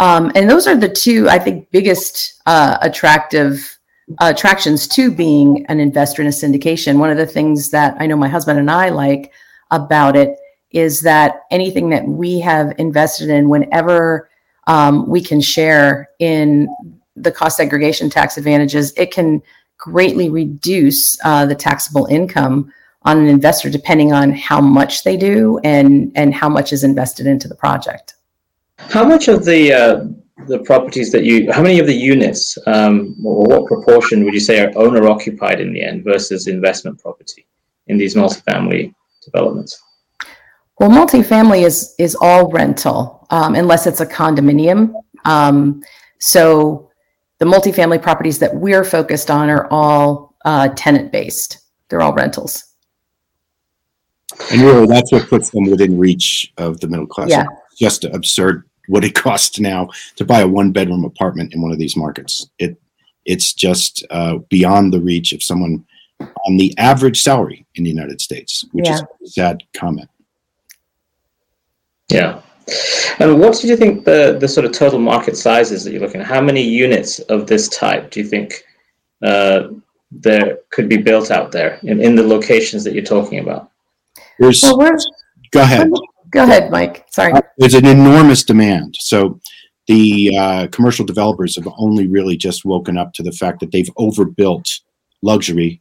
Um, 0.00 0.32
and 0.34 0.50
those 0.50 0.66
are 0.66 0.76
the 0.76 0.88
two, 0.88 1.28
I 1.28 1.38
think, 1.38 1.70
biggest 1.70 2.42
uh, 2.46 2.78
attractive 2.82 3.78
uh, 4.20 4.32
attractions 4.34 4.86
to 4.88 5.10
being 5.10 5.64
an 5.66 5.80
investor 5.80 6.20
in 6.20 6.28
a 6.28 6.30
syndication. 6.30 6.98
One 6.98 7.10
of 7.10 7.16
the 7.16 7.26
things 7.26 7.70
that 7.70 7.96
I 7.98 8.06
know 8.06 8.16
my 8.16 8.28
husband 8.28 8.58
and 8.58 8.70
I 8.70 8.90
like 8.90 9.32
about 9.70 10.16
it 10.16 10.36
is 10.72 11.00
that 11.02 11.42
anything 11.50 11.88
that 11.90 12.06
we 12.06 12.40
have 12.40 12.74
invested 12.78 13.30
in, 13.30 13.48
whenever 13.48 14.28
um, 14.66 15.08
we 15.08 15.22
can 15.22 15.40
share 15.40 16.10
in 16.18 16.68
the 17.16 17.30
cost 17.30 17.56
segregation 17.56 18.10
tax 18.10 18.36
advantages, 18.36 18.92
it 18.96 19.12
can 19.12 19.40
greatly 19.78 20.28
reduce 20.28 21.16
uh, 21.24 21.46
the 21.46 21.54
taxable 21.54 22.06
income 22.06 22.72
on 23.04 23.18
an 23.18 23.26
investor 23.26 23.68
depending 23.68 24.12
on 24.12 24.32
how 24.32 24.60
much 24.60 25.04
they 25.04 25.16
do 25.16 25.58
and 25.64 26.10
and 26.14 26.34
how 26.34 26.48
much 26.48 26.72
is 26.72 26.84
invested 26.84 27.26
into 27.26 27.48
the 27.48 27.54
project. 27.54 28.14
How 28.78 29.04
much 29.04 29.28
of 29.28 29.44
the 29.44 29.72
uh, 29.72 30.04
the 30.46 30.58
properties 30.60 31.12
that 31.12 31.24
you, 31.24 31.50
how 31.52 31.62
many 31.62 31.78
of 31.78 31.86
the 31.86 31.94
units, 31.94 32.58
um, 32.66 33.16
or 33.24 33.44
what 33.46 33.66
proportion 33.66 34.24
would 34.24 34.34
you 34.34 34.40
say 34.40 34.64
are 34.64 34.72
owner 34.76 35.08
occupied 35.08 35.60
in 35.60 35.72
the 35.72 35.82
end 35.82 36.04
versus 36.04 36.48
investment 36.48 36.98
property 37.00 37.46
in 37.86 37.96
these 37.96 38.14
multifamily 38.14 38.94
developments? 39.24 39.80
Well, 40.78 40.90
multifamily 40.90 41.64
is 41.64 41.94
is 41.98 42.16
all 42.20 42.50
rental 42.50 43.26
um, 43.30 43.54
unless 43.54 43.86
it's 43.86 44.00
a 44.00 44.06
condominium. 44.06 44.92
Um, 45.24 45.82
so 46.18 46.90
the 47.38 47.46
multifamily 47.46 48.02
properties 48.02 48.38
that 48.40 48.54
we're 48.54 48.84
focused 48.84 49.30
on 49.30 49.50
are 49.50 49.68
all 49.70 50.34
uh, 50.44 50.68
tenant 50.74 51.12
based. 51.12 51.58
They're 51.88 52.02
all 52.02 52.12
rentals. 52.12 52.73
And 54.52 54.62
really, 54.62 54.86
that's 54.86 55.12
what 55.12 55.28
puts 55.28 55.50
them 55.50 55.70
within 55.70 55.98
reach 55.98 56.52
of 56.58 56.80
the 56.80 56.88
middle 56.88 57.06
class. 57.06 57.30
Yeah. 57.30 57.46
It's 57.70 57.78
just 57.78 58.04
absurd 58.04 58.64
what 58.88 59.04
it 59.04 59.14
costs 59.26 59.58
now 59.58 59.88
to 60.16 60.24
buy 60.24 60.40
a 60.40 60.48
one 60.48 60.72
bedroom 60.72 61.04
apartment 61.04 61.54
in 61.54 61.62
one 61.62 61.72
of 61.72 61.78
these 61.78 61.96
markets. 61.96 62.48
It 62.58 62.76
it's 63.24 63.54
just 63.54 64.04
uh, 64.10 64.38
beyond 64.50 64.92
the 64.92 65.00
reach 65.00 65.32
of 65.32 65.42
someone 65.42 65.84
on 66.20 66.56
the 66.56 66.76
average 66.78 67.20
salary 67.20 67.64
in 67.74 67.84
the 67.84 67.90
United 67.90 68.20
States, 68.20 68.64
which 68.72 68.86
Yeah. 68.86 68.96
is 68.96 69.02
a 69.02 69.26
sad 69.28 69.62
comment. 69.72 70.10
Yeah. 72.08 72.40
And 73.18 73.40
what 73.40 73.58
do 73.60 73.68
you 73.68 73.76
think 73.76 74.04
the, 74.04 74.36
the 74.38 74.48
sort 74.48 74.66
of 74.66 74.72
total 74.72 74.98
market 74.98 75.36
size 75.36 75.70
is 75.72 75.84
that 75.84 75.92
you're 75.92 76.00
looking 76.00 76.20
at? 76.20 76.26
How 76.26 76.40
many 76.40 76.62
units 76.62 77.18
of 77.20 77.46
this 77.46 77.68
type 77.68 78.10
do 78.10 78.20
you 78.20 78.26
think 78.26 78.62
uh, 79.22 79.68
there 80.10 80.58
could 80.70 80.88
be 80.88 80.96
built 80.96 81.30
out 81.30 81.52
there 81.52 81.78
in, 81.82 82.00
in 82.00 82.14
the 82.14 82.22
locations 82.22 82.84
that 82.84 82.94
you're 82.94 83.04
talking 83.04 83.38
about? 83.38 83.70
There's 84.38 84.62
Well, 84.62 84.76
go 85.52 85.60
ahead. 85.62 85.90
go 86.30 86.42
ahead, 86.42 86.70
Mike. 86.70 87.06
Sorry. 87.10 87.32
There's 87.58 87.74
an 87.74 87.86
enormous 87.86 88.42
demand. 88.44 88.96
So 88.98 89.40
the 89.86 90.36
uh, 90.36 90.66
commercial 90.68 91.04
developers 91.04 91.56
have 91.56 91.68
only 91.78 92.06
really 92.06 92.36
just 92.36 92.64
woken 92.64 92.96
up 92.96 93.12
to 93.14 93.22
the 93.22 93.32
fact 93.32 93.60
that 93.60 93.70
they've 93.70 93.90
overbuilt 93.96 94.68
luxury, 95.22 95.80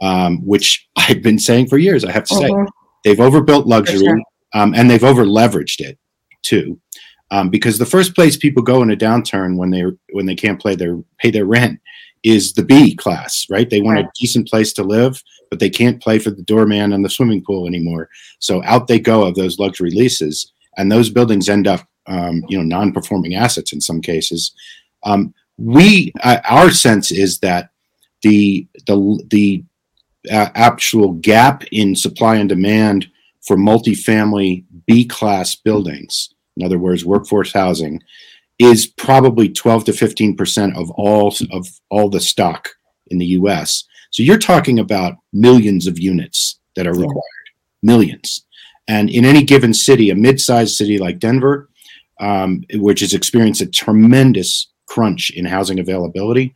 um, 0.00 0.38
which 0.44 0.88
I've 0.96 1.22
been 1.22 1.38
saying 1.38 1.68
for 1.68 1.78
years. 1.78 2.04
I 2.04 2.12
have 2.12 2.24
to 2.24 2.34
say 2.34 2.48
Mhm. 2.50 2.66
they've 3.04 3.20
overbuilt 3.20 3.66
luxury 3.66 3.98
sure. 4.04 4.20
um, 4.54 4.74
and 4.74 4.90
they've 4.90 5.04
over 5.04 5.24
leveraged 5.24 5.80
it 5.80 5.98
too. 6.42 6.78
Um, 7.30 7.48
because 7.48 7.78
the 7.78 7.86
first 7.86 8.14
place 8.14 8.36
people 8.36 8.62
go 8.62 8.82
in 8.82 8.90
a 8.90 8.96
downturn 8.96 9.56
when 9.56 9.70
they 9.70 9.84
when 10.12 10.26
they 10.26 10.34
can't 10.34 10.60
play 10.60 10.74
their 10.74 10.98
pay 11.18 11.30
their 11.30 11.46
rent 11.46 11.80
is 12.24 12.52
the 12.52 12.62
B 12.62 12.94
class, 12.94 13.46
right? 13.50 13.68
They 13.68 13.80
want 13.80 13.96
Right. 13.96 14.04
a 14.06 14.10
decent 14.20 14.48
place 14.48 14.72
to 14.74 14.82
live, 14.82 15.22
but 15.50 15.58
they 15.58 15.70
can't 15.70 16.02
play 16.02 16.18
for 16.18 16.30
the 16.30 16.42
doorman 16.42 16.92
and 16.92 17.04
the 17.04 17.10
swimming 17.10 17.42
pool 17.44 17.66
anymore. 17.66 18.08
So 18.38 18.62
out 18.64 18.86
they 18.86 18.98
go 19.00 19.24
of 19.24 19.34
those 19.34 19.58
luxury 19.58 19.90
leases, 19.90 20.52
and 20.76 20.90
those 20.90 21.10
buildings 21.10 21.48
end 21.48 21.66
up, 21.66 21.86
um, 22.06 22.44
you 22.48 22.56
know, 22.56 22.64
non-performing 22.64 23.34
assets 23.34 23.72
in 23.72 23.80
some 23.80 24.00
cases. 24.00 24.52
Um, 25.04 25.34
we, 25.58 26.12
uh, 26.22 26.38
our 26.44 26.70
sense 26.70 27.10
is 27.10 27.38
that 27.40 27.70
the 28.22 28.66
the 28.86 29.24
the 29.30 29.64
uh, 30.30 30.48
actual 30.54 31.12
gap 31.14 31.64
in 31.72 31.94
supply 31.96 32.36
and 32.36 32.48
demand 32.48 33.08
for 33.42 33.56
multifamily 33.56 34.64
B 34.86 35.04
class 35.04 35.54
buildings, 35.56 36.32
in 36.56 36.64
other 36.64 36.78
words, 36.78 37.04
workforce 37.04 37.52
housing, 37.52 38.00
is 38.64 38.86
probably 38.86 39.48
12 39.48 39.84
to 39.86 39.92
15 39.92 40.36
percent 40.36 40.76
of 40.76 40.90
all 40.92 41.34
of 41.50 41.68
all 41.90 42.08
the 42.08 42.20
stock 42.20 42.70
in 43.08 43.18
the 43.18 43.26
U.S. 43.26 43.84
So 44.10 44.22
you're 44.22 44.38
talking 44.38 44.78
about 44.78 45.14
millions 45.32 45.86
of 45.86 45.98
units 45.98 46.60
that 46.76 46.86
are 46.86 46.92
required, 46.92 47.48
millions. 47.82 48.44
And 48.88 49.08
in 49.08 49.24
any 49.24 49.42
given 49.42 49.72
city, 49.72 50.10
a 50.10 50.14
mid-sized 50.14 50.76
city 50.76 50.98
like 50.98 51.18
Denver, 51.18 51.70
um, 52.20 52.62
which 52.74 53.00
has 53.00 53.14
experienced 53.14 53.60
a 53.60 53.66
tremendous 53.66 54.70
crunch 54.86 55.30
in 55.30 55.44
housing 55.44 55.78
availability, 55.78 56.54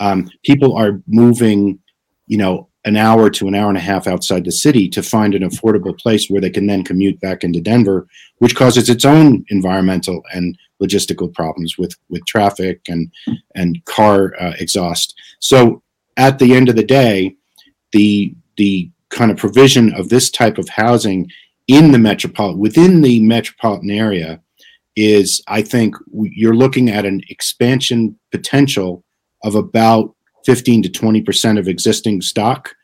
um, 0.00 0.28
people 0.44 0.76
are 0.76 1.00
moving, 1.06 1.78
you 2.26 2.38
know, 2.38 2.68
an 2.86 2.96
hour 2.96 3.28
to 3.28 3.48
an 3.48 3.54
hour 3.54 3.68
and 3.68 3.76
a 3.76 3.80
half 3.80 4.06
outside 4.06 4.44
the 4.44 4.52
city 4.52 4.88
to 4.88 5.02
find 5.02 5.34
an 5.34 5.42
affordable 5.42 5.98
place 5.98 6.30
where 6.30 6.40
they 6.40 6.50
can 6.50 6.66
then 6.66 6.84
commute 6.84 7.20
back 7.20 7.44
into 7.44 7.60
Denver, 7.60 8.06
which 8.38 8.56
causes 8.56 8.88
its 8.88 9.04
own 9.04 9.44
environmental 9.48 10.22
and 10.32 10.56
logistical 10.82 11.32
problems 11.32 11.76
with 11.76 11.94
with 12.08 12.24
traffic 12.26 12.80
and 12.88 13.12
and 13.54 13.84
car 13.84 14.34
uh, 14.40 14.54
exhaust. 14.58 15.14
So 15.40 15.82
at 16.16 16.38
the 16.38 16.54
end 16.54 16.68
of 16.68 16.76
the 16.76 16.84
day, 16.84 17.36
the 17.92 18.34
the 18.56 18.90
kind 19.10 19.30
of 19.30 19.36
provision 19.36 19.92
of 19.94 20.08
this 20.08 20.30
type 20.30 20.58
of 20.58 20.68
housing 20.68 21.30
in 21.68 21.92
the 21.92 21.98
metropolitan 21.98 22.60
within 22.60 23.02
the 23.02 23.20
metropolitan 23.20 23.90
area 23.90 24.40
is, 24.94 25.42
I 25.46 25.62
think, 25.62 25.94
you're 26.12 26.56
looking 26.56 26.88
at 26.88 27.04
an 27.04 27.20
expansion 27.28 28.18
potential 28.32 29.04
of 29.44 29.54
about 29.54 30.15
15 30.46 30.84
to 30.84 30.88
20 30.88 31.20
percent 31.20 31.58
of 31.58 31.68
existing 31.68 32.22
stock 32.22 32.74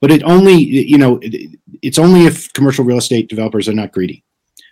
but 0.00 0.10
it 0.10 0.22
only 0.24 0.54
you 0.54 0.98
know 0.98 1.18
it, 1.22 1.58
it's 1.82 1.98
only 1.98 2.26
if 2.26 2.52
commercial 2.52 2.84
real 2.84 2.98
estate 2.98 3.28
developers 3.28 3.68
are 3.68 3.74
not 3.74 3.92
greedy. 3.92 4.24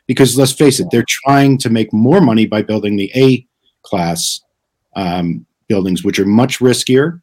Because 0.06 0.38
let's 0.38 0.52
face 0.52 0.80
it 0.80 0.88
they're 0.90 1.04
trying 1.06 1.58
to 1.58 1.70
make 1.70 1.92
more 1.92 2.20
money 2.20 2.46
by 2.46 2.62
building 2.62 2.96
the 2.96 3.10
a 3.14 3.46
class 3.82 4.40
um, 4.96 5.46
buildings 5.68 6.02
which 6.02 6.18
are 6.18 6.26
much 6.26 6.58
riskier 6.58 7.20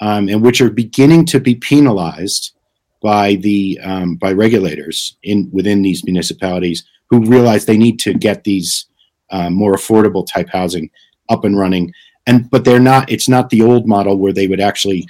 um, 0.00 0.28
and 0.28 0.42
which 0.42 0.60
are 0.60 0.70
beginning 0.70 1.26
to 1.26 1.40
be 1.40 1.56
penalized 1.56 2.52
by 3.02 3.34
the 3.36 3.78
um, 3.82 4.14
by 4.14 4.32
regulators 4.32 5.16
in 5.24 5.50
within 5.52 5.82
these 5.82 6.04
municipalities 6.04 6.84
who 7.08 7.24
realize 7.24 7.64
they 7.64 7.76
need 7.76 7.98
to 7.98 8.14
get 8.14 8.44
these 8.44 8.86
uh, 9.30 9.50
more 9.50 9.74
affordable 9.74 10.26
type 10.26 10.48
housing 10.50 10.88
up 11.28 11.44
and 11.44 11.58
running 11.58 11.92
and 12.30 12.48
but 12.48 12.64
they're 12.64 12.78
not 12.78 13.10
it's 13.10 13.28
not 13.28 13.50
the 13.50 13.62
old 13.62 13.86
model 13.86 14.16
where 14.16 14.32
they 14.32 14.46
would 14.46 14.60
actually 14.60 15.06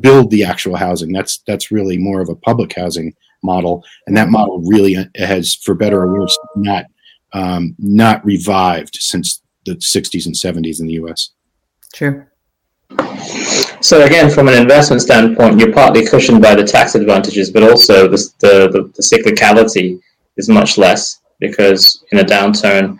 build 0.00 0.30
the 0.30 0.44
actual 0.44 0.76
housing. 0.76 1.12
That's 1.12 1.42
that's 1.46 1.70
really 1.70 1.98
more 1.98 2.20
of 2.20 2.30
a 2.30 2.34
public 2.34 2.74
housing 2.74 3.14
model. 3.42 3.84
And 4.06 4.16
that 4.16 4.30
model 4.30 4.60
really 4.62 4.96
has 5.16 5.54
for 5.54 5.74
better 5.74 6.02
or 6.02 6.18
worse 6.18 6.38
not 6.56 6.86
um, 7.34 7.74
not 7.78 8.24
revived 8.24 8.96
since 9.00 9.42
the 9.66 9.76
60s 9.76 10.26
and 10.26 10.34
70s 10.34 10.80
in 10.80 10.86
the 10.86 10.94
us 10.94 11.30
true. 11.94 12.26
So 13.80 14.04
again 14.04 14.30
from 14.30 14.46
an 14.48 14.60
investment 14.60 15.02
standpoint 15.02 15.58
you're 15.58 15.72
partly 15.72 16.06
cushioned 16.06 16.42
by 16.42 16.54
the 16.54 16.64
tax 16.64 16.94
advantages 16.94 17.50
but 17.50 17.62
also 17.62 18.06
the, 18.08 18.18
the, 18.40 18.68
the, 18.74 18.82
the 18.94 19.02
cyclicality 19.02 19.98
is 20.36 20.48
much 20.50 20.76
less 20.76 21.22
because 21.40 22.04
in 22.12 22.18
a 22.18 22.24
downturn 22.24 22.98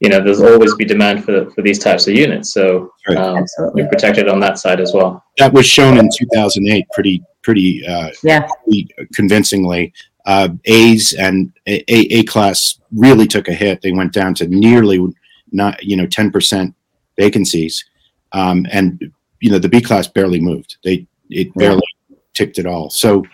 you 0.00 0.08
know, 0.08 0.22
there's 0.22 0.40
always 0.40 0.74
be 0.74 0.84
demand 0.84 1.24
for 1.24 1.50
for 1.50 1.62
these 1.62 1.78
types 1.78 2.08
of 2.08 2.14
units. 2.14 2.52
So 2.52 2.92
um, 3.16 3.44
we're 3.74 3.88
protected 3.88 4.28
on 4.28 4.40
that 4.40 4.58
side 4.58 4.80
as 4.80 4.92
well. 4.94 5.22
That 5.38 5.52
was 5.52 5.66
shown 5.66 5.98
in 5.98 6.08
2008, 6.10 6.86
pretty 6.92 7.22
pretty 7.42 7.86
uh, 7.86 8.10
yeah 8.22 8.48
pretty 8.64 8.88
convincingly. 9.14 9.92
Uh, 10.26 10.48
A's 10.64 11.12
and 11.14 11.52
A, 11.66 11.84
A 11.88 12.22
class 12.24 12.80
really 12.92 13.26
took 13.26 13.48
a 13.48 13.52
hit. 13.52 13.82
They 13.82 13.92
went 13.92 14.12
down 14.12 14.34
to 14.36 14.48
nearly 14.48 15.06
not 15.52 15.82
you 15.84 15.96
know 15.96 16.06
10 16.06 16.30
percent 16.30 16.74
vacancies, 17.18 17.84
um, 18.32 18.66
and 18.72 19.12
you 19.40 19.50
know 19.50 19.58
the 19.58 19.68
B 19.68 19.82
class 19.82 20.08
barely 20.08 20.40
moved. 20.40 20.78
They 20.82 21.06
it 21.28 21.54
barely 21.54 21.82
yeah. 22.08 22.16
ticked 22.32 22.58
at 22.58 22.66
all. 22.66 22.88
So, 22.88 23.24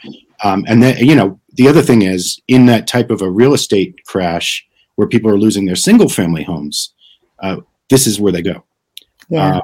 um, 0.43 0.65
and 0.67 0.83
then 0.83 0.97
you 0.99 1.15
know 1.15 1.39
the 1.53 1.69
other 1.69 1.83
thing 1.83 2.03
is 2.03 2.41
in 2.49 2.67
that 2.67 2.89
type 2.89 3.11
of 3.11 3.23
a 3.23 3.31
real 3.31 3.55
estate 3.55 4.05
crash 4.05 4.66
where 4.97 5.09
people 5.09 5.31
are 5.31 5.39
losing 5.39 5.65
their 5.65 5.77
single 5.77 6.09
family 6.09 6.43
homes, 6.43 6.93
uh, 7.41 7.59
this 7.89 8.07
is 8.07 8.21
where 8.21 8.33
they 8.33 8.43
go. 8.43 8.65
Yeah. 9.29 9.57
Uh, 9.57 9.61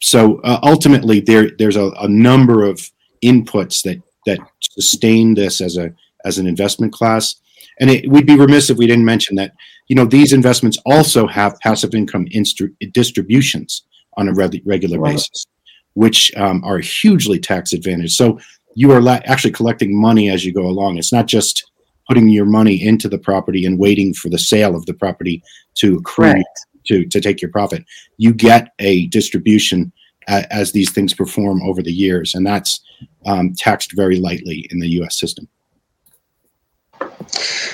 so 0.00 0.40
uh, 0.40 0.60
ultimately, 0.62 1.20
there 1.20 1.50
there's 1.58 1.76
a, 1.76 1.90
a, 1.98 2.08
number 2.08 2.64
of 2.64 2.90
inputs 3.24 3.82
that 3.82 4.02
that 4.26 4.38
sustain 4.60 5.34
this 5.34 5.60
as 5.60 5.76
a 5.76 5.92
as 6.24 6.38
an 6.38 6.46
investment 6.46 6.92
class, 6.92 7.36
and 7.80 7.90
it, 7.90 8.10
we'd 8.10 8.26
be 8.26 8.36
remiss 8.36 8.70
if 8.70 8.76
we 8.76 8.86
didn't 8.86 9.04
mention 9.04 9.36
that 9.36 9.54
you 9.88 9.96
know 9.96 10.04
these 10.04 10.32
investments 10.32 10.78
also 10.84 11.26
have 11.26 11.58
passive 11.60 11.94
income 11.94 12.26
instru- 12.26 12.74
distributions 12.92 13.84
on 14.16 14.28
a 14.28 14.34
re- 14.34 14.62
regular 14.66 14.98
right. 14.98 15.14
basis, 15.14 15.46
which 15.94 16.34
um, 16.36 16.62
are 16.64 16.78
hugely 16.78 17.38
tax 17.38 17.72
advantaged. 17.72 18.12
So 18.12 18.38
you 18.74 18.90
are 18.92 19.00
la- 19.00 19.20
actually 19.24 19.52
collecting 19.52 19.98
money 19.98 20.28
as 20.28 20.44
you 20.44 20.52
go 20.52 20.66
along. 20.66 20.98
It's 20.98 21.12
not 21.12 21.26
just 21.26 21.70
putting 22.08 22.28
your 22.28 22.44
money 22.44 22.82
into 22.82 23.08
the 23.08 23.18
property 23.18 23.64
and 23.64 23.78
waiting 23.78 24.12
for 24.14 24.28
the 24.28 24.38
sale 24.38 24.76
of 24.76 24.86
the 24.86 24.94
property 24.94 25.42
to 25.74 25.96
accrue 25.96 26.32
right. 26.32 26.44
to 26.86 27.04
to 27.06 27.20
take 27.20 27.40
your 27.40 27.50
profit. 27.50 27.84
You 28.18 28.32
get 28.32 28.72
a 28.78 29.06
distribution 29.06 29.92
a, 30.28 30.52
as 30.52 30.72
these 30.72 30.90
things 30.90 31.14
perform 31.14 31.62
over 31.62 31.82
the 31.82 31.92
years, 31.92 32.34
and 32.34 32.46
that's 32.46 32.80
um, 33.26 33.54
taxed 33.54 33.92
very 33.94 34.18
lightly 34.18 34.66
in 34.70 34.80
the 34.80 34.88
U.S. 35.00 35.18
system. 35.18 35.48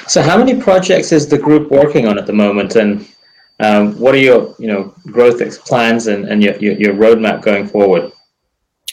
So, 0.06 0.22
how 0.22 0.38
many 0.38 0.60
projects 0.60 1.12
is 1.12 1.28
the 1.28 1.38
group 1.38 1.70
working 1.70 2.06
on 2.06 2.18
at 2.18 2.26
the 2.26 2.32
moment, 2.32 2.76
and 2.76 3.06
um, 3.60 3.98
what 3.98 4.14
are 4.14 4.18
your 4.18 4.54
you 4.58 4.66
know 4.66 4.94
growth 5.06 5.40
plans 5.66 6.06
and, 6.06 6.26
and 6.26 6.42
your, 6.42 6.56
your, 6.56 6.74
your 6.74 6.94
roadmap 6.94 7.42
going 7.42 7.66
forward? 7.66 8.12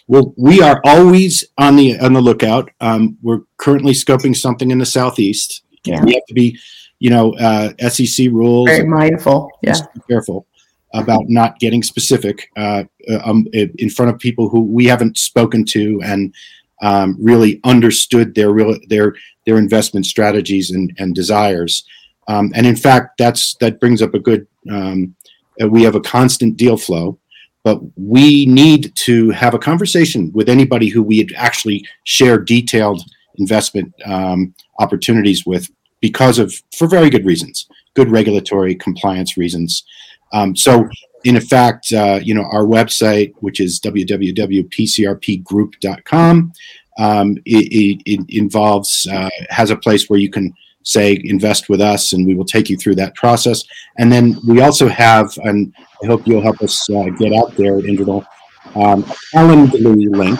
Well, 0.07 0.33
we 0.37 0.61
are 0.61 0.81
always 0.85 1.45
on 1.57 1.75
the 1.75 1.99
on 1.99 2.13
the 2.13 2.21
lookout. 2.21 2.71
Um, 2.79 3.17
we're 3.21 3.41
currently 3.57 3.93
scoping 3.93 4.35
something 4.35 4.71
in 4.71 4.77
the 4.77 4.85
southeast. 4.85 5.63
Yeah. 5.83 6.03
We 6.03 6.13
have 6.13 6.25
to 6.27 6.33
be, 6.33 6.57
you 6.99 7.09
know, 7.09 7.33
uh, 7.35 7.73
SEC 7.89 8.27
rules. 8.27 8.69
Very 8.69 8.87
mindful. 8.87 9.49
Yeah. 9.61 9.75
Careful 10.09 10.47
about 10.93 11.25
not 11.27 11.59
getting 11.59 11.83
specific 11.83 12.49
uh, 12.55 12.83
uh, 13.09 13.19
um, 13.25 13.45
in 13.53 13.89
front 13.89 14.11
of 14.11 14.19
people 14.19 14.47
who 14.49 14.61
we 14.61 14.85
haven't 14.85 15.17
spoken 15.17 15.65
to 15.65 16.01
and 16.03 16.33
um, 16.81 17.17
really 17.19 17.59
understood 17.63 18.33
their 18.33 18.51
real 18.51 18.77
their 18.87 19.15
their 19.45 19.57
investment 19.57 20.05
strategies 20.05 20.71
and, 20.71 20.93
and 20.97 21.15
desires. 21.15 21.85
Um, 22.29 22.51
and 22.55 22.65
in 22.65 22.75
fact, 22.75 23.17
that's 23.17 23.55
that 23.55 23.79
brings 23.79 24.01
up 24.01 24.13
a 24.13 24.19
good. 24.19 24.47
Um, 24.71 25.15
uh, 25.61 25.67
we 25.67 25.81
have 25.83 25.95
a 25.95 26.01
constant 26.01 26.55
deal 26.55 26.77
flow 26.77 27.17
but 27.67 27.81
we 27.97 28.45
need 28.45 28.95
to 28.95 29.29
have 29.31 29.53
a 29.53 29.59
conversation 29.59 30.31
with 30.33 30.47
anybody 30.47 30.87
who 30.87 31.03
we 31.03 31.27
actually 31.35 31.85
share 32.05 32.37
detailed 32.37 33.01
investment 33.39 33.93
um, 34.05 34.55
opportunities 34.79 35.45
with 35.45 35.69
because 35.99 36.39
of 36.39 36.55
for 36.77 36.87
very 36.87 37.09
good 37.09 37.25
reasons 37.25 37.67
good 37.93 38.09
regulatory 38.09 38.73
compliance 38.73 39.35
reasons. 39.35 39.83
Um, 40.31 40.55
so 40.55 40.87
in 41.25 41.37
fact 41.41 41.91
uh, 41.91 42.21
you 42.23 42.33
know 42.33 42.45
our 42.53 42.63
website 42.63 43.33
which 43.41 43.59
is 43.59 43.81
www.pcrpgroup.com 43.81 46.53
um, 46.99 47.37
it, 47.45 48.01
it, 48.05 48.25
involves 48.29 49.07
uh, 49.11 49.29
has 49.49 49.71
a 49.71 49.75
place 49.75 50.09
where 50.09 50.19
you 50.19 50.29
can 50.29 50.53
say 50.87 51.19
invest 51.25 51.67
with 51.67 51.81
us 51.81 52.13
and 52.13 52.25
we 52.25 52.33
will 52.33 52.45
take 52.45 52.69
you 52.69 52.77
through 52.77 52.95
that 52.95 53.13
process. 53.15 53.63
And 53.97 54.11
then 54.11 54.37
we 54.47 54.61
also 54.61 54.87
have 54.87 55.37
and 55.43 55.73
i 56.03 56.05
hope 56.05 56.25
you'll 56.25 56.41
help 56.41 56.61
us 56.61 56.89
uh, 56.89 57.09
get 57.17 57.33
out 57.33 57.55
there 57.55 57.79
Indranil, 57.79 58.25
um, 58.75 59.03
a 59.03 59.15
calendly 59.33 60.09
link 60.15 60.39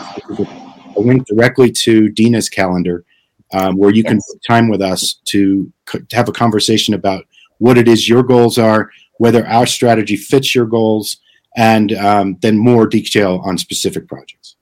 a 0.96 1.00
link 1.00 1.26
directly 1.26 1.70
to 1.70 2.08
dina's 2.08 2.48
calendar 2.48 3.04
um, 3.52 3.76
where 3.76 3.90
you 3.90 4.04
can 4.04 4.18
put 4.18 4.42
time 4.46 4.68
with 4.68 4.82
us 4.82 5.20
to, 5.24 5.72
to 5.86 6.04
have 6.12 6.28
a 6.28 6.32
conversation 6.32 6.94
about 6.94 7.24
what 7.58 7.76
it 7.76 7.88
is 7.88 8.08
your 8.08 8.22
goals 8.22 8.58
are 8.58 8.90
whether 9.18 9.46
our 9.46 9.66
strategy 9.66 10.16
fits 10.16 10.54
your 10.54 10.66
goals 10.66 11.18
and 11.56 11.92
um, 11.94 12.36
then 12.40 12.56
more 12.56 12.86
detail 12.86 13.42
on 13.44 13.58
specific 13.58 14.06
projects. 14.06 14.56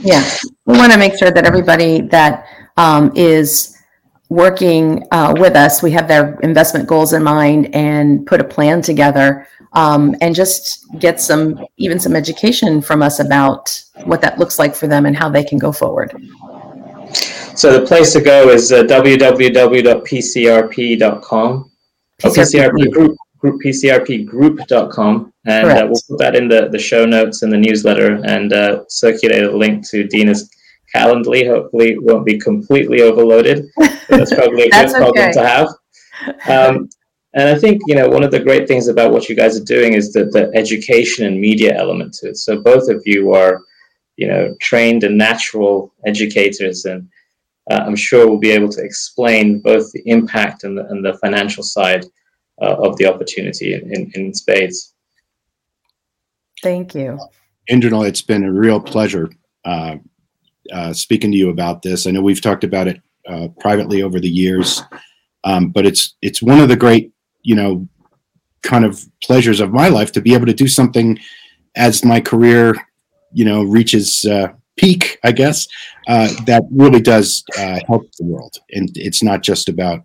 Yeah. 0.00 0.28
We 0.66 0.76
want 0.76 0.92
to 0.92 0.98
make 0.98 1.16
sure 1.16 1.30
that 1.30 1.46
everybody 1.46 2.00
that 2.02 2.46
um, 2.76 3.12
is 3.14 3.73
working 4.34 5.06
uh, 5.12 5.32
with 5.38 5.54
us. 5.54 5.82
We 5.82 5.92
have 5.92 6.08
their 6.08 6.34
investment 6.40 6.88
goals 6.88 7.12
in 7.12 7.22
mind 7.22 7.72
and 7.74 8.26
put 8.26 8.40
a 8.40 8.44
plan 8.44 8.82
together 8.82 9.46
um, 9.72 10.16
and 10.20 10.34
just 10.34 10.84
get 10.98 11.20
some, 11.20 11.64
even 11.76 12.00
some 12.00 12.16
education 12.16 12.82
from 12.82 13.00
us 13.02 13.20
about 13.20 13.80
what 14.04 14.20
that 14.22 14.38
looks 14.38 14.58
like 14.58 14.74
for 14.74 14.88
them 14.88 15.06
and 15.06 15.16
how 15.16 15.28
they 15.28 15.44
can 15.44 15.58
go 15.58 15.70
forward. 15.70 16.12
So 17.54 17.78
the 17.78 17.86
place 17.86 18.12
to 18.14 18.20
go 18.20 18.48
is 18.48 18.72
uh, 18.72 18.82
www.pcrp.com. 18.82 19.30
PCRP, 22.22 22.30
oh, 22.30 22.30
PCRP 22.30 22.90
group, 22.92 23.16
group 23.38 23.62
pcrpgroup.com 23.62 25.32
and 25.46 25.68
uh, 25.68 25.86
we'll 25.86 26.00
put 26.08 26.18
that 26.18 26.34
in 26.34 26.48
the, 26.48 26.68
the 26.70 26.78
show 26.78 27.04
notes 27.04 27.42
and 27.42 27.52
the 27.52 27.56
newsletter 27.56 28.20
and 28.24 28.52
uh, 28.52 28.84
circulate 28.88 29.44
a 29.44 29.56
link 29.56 29.86
to 29.90 30.04
Dina's 30.04 30.48
Calendly 30.94 31.46
hopefully 31.46 31.98
won't 31.98 32.24
be 32.24 32.38
completely 32.38 33.02
overloaded. 33.02 33.68
that's 34.08 34.34
probably 34.34 34.64
a 34.64 34.68
That's 34.70 34.92
good 34.92 34.98
problem 34.98 35.24
okay. 35.24 35.32
to 35.32 35.46
have. 35.46 35.68
Um, 36.48 36.88
and 37.34 37.48
I 37.48 37.58
think 37.58 37.82
you 37.86 37.96
know 37.96 38.08
one 38.08 38.22
of 38.22 38.30
the 38.30 38.40
great 38.40 38.68
things 38.68 38.86
about 38.88 39.12
what 39.12 39.28
you 39.28 39.34
guys 39.34 39.60
are 39.60 39.64
doing 39.64 39.94
is 39.94 40.12
that 40.12 40.32
the 40.32 40.50
education 40.54 41.26
and 41.26 41.40
media 41.40 41.76
element 41.76 42.14
to 42.14 42.28
it. 42.28 42.36
So 42.36 42.60
both 42.60 42.88
of 42.88 43.02
you 43.04 43.32
are, 43.32 43.60
you 44.16 44.28
know, 44.28 44.54
trained 44.60 45.02
and 45.02 45.18
natural 45.18 45.92
educators, 46.06 46.84
and 46.84 47.08
uh, 47.70 47.82
I'm 47.84 47.96
sure 47.96 48.28
we'll 48.28 48.38
be 48.38 48.52
able 48.52 48.68
to 48.70 48.84
explain 48.84 49.60
both 49.60 49.90
the 49.92 50.02
impact 50.06 50.62
and 50.64 50.78
the, 50.78 50.86
and 50.86 51.04
the 51.04 51.14
financial 51.14 51.64
side 51.64 52.04
uh, 52.62 52.76
of 52.76 52.96
the 52.98 53.06
opportunity 53.06 53.74
in, 53.74 53.92
in, 53.92 54.12
in 54.14 54.34
spades. 54.34 54.94
Thank 56.62 56.94
you. 56.94 57.18
Indranil, 57.70 58.06
it's 58.06 58.22
been 58.22 58.44
a 58.44 58.52
real 58.52 58.80
pleasure 58.80 59.30
uh, 59.64 59.96
uh, 60.72 60.92
speaking 60.92 61.30
to 61.32 61.36
you 61.36 61.50
about 61.50 61.82
this. 61.82 62.06
I 62.06 62.10
know 62.10 62.22
we've 62.22 62.40
talked 62.40 62.64
about 62.64 62.88
it 62.88 63.00
uh, 63.28 63.48
privately 63.60 64.02
over 64.02 64.20
the 64.20 64.28
years, 64.28 64.82
um, 65.44 65.70
but 65.70 65.86
it's 65.86 66.14
it's 66.22 66.42
one 66.42 66.60
of 66.60 66.68
the 66.68 66.76
great, 66.76 67.12
you 67.42 67.54
know, 67.54 67.88
kind 68.62 68.84
of 68.84 69.04
pleasures 69.22 69.60
of 69.60 69.72
my 69.72 69.88
life 69.88 70.12
to 70.12 70.20
be 70.20 70.34
able 70.34 70.46
to 70.46 70.54
do 70.54 70.68
something 70.68 71.18
as 71.76 72.04
my 72.04 72.20
career, 72.20 72.74
you 73.32 73.44
know, 73.44 73.62
reaches 73.62 74.24
uh, 74.24 74.48
peak. 74.76 75.18
I 75.24 75.32
guess 75.32 75.66
uh, 76.08 76.28
that 76.46 76.62
really 76.70 77.00
does 77.00 77.44
uh, 77.58 77.80
help 77.86 78.10
the 78.12 78.24
world, 78.24 78.56
and 78.72 78.90
it's 78.94 79.22
not 79.22 79.42
just 79.42 79.68
about 79.68 80.02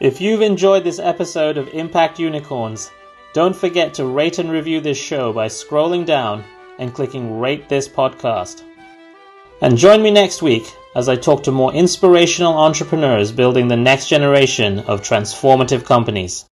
If 0.00 0.18
you've 0.18 0.40
enjoyed 0.40 0.82
this 0.82 0.98
episode 0.98 1.58
of 1.58 1.68
Impact 1.74 2.18
Unicorns, 2.18 2.90
don't 3.34 3.54
forget 3.54 3.92
to 3.94 4.06
rate 4.06 4.38
and 4.38 4.50
review 4.50 4.80
this 4.80 4.96
show 4.96 5.30
by 5.30 5.48
scrolling 5.48 6.06
down 6.06 6.42
and 6.78 6.94
clicking 6.94 7.38
Rate 7.38 7.68
This 7.68 7.86
Podcast. 7.86 8.62
And 9.60 9.76
join 9.76 10.02
me 10.02 10.10
next 10.10 10.40
week 10.40 10.74
as 10.96 11.10
I 11.10 11.16
talk 11.16 11.42
to 11.42 11.52
more 11.52 11.74
inspirational 11.74 12.56
entrepreneurs 12.56 13.30
building 13.30 13.68
the 13.68 13.76
next 13.76 14.08
generation 14.08 14.78
of 14.78 15.02
transformative 15.02 15.84
companies. 15.84 16.46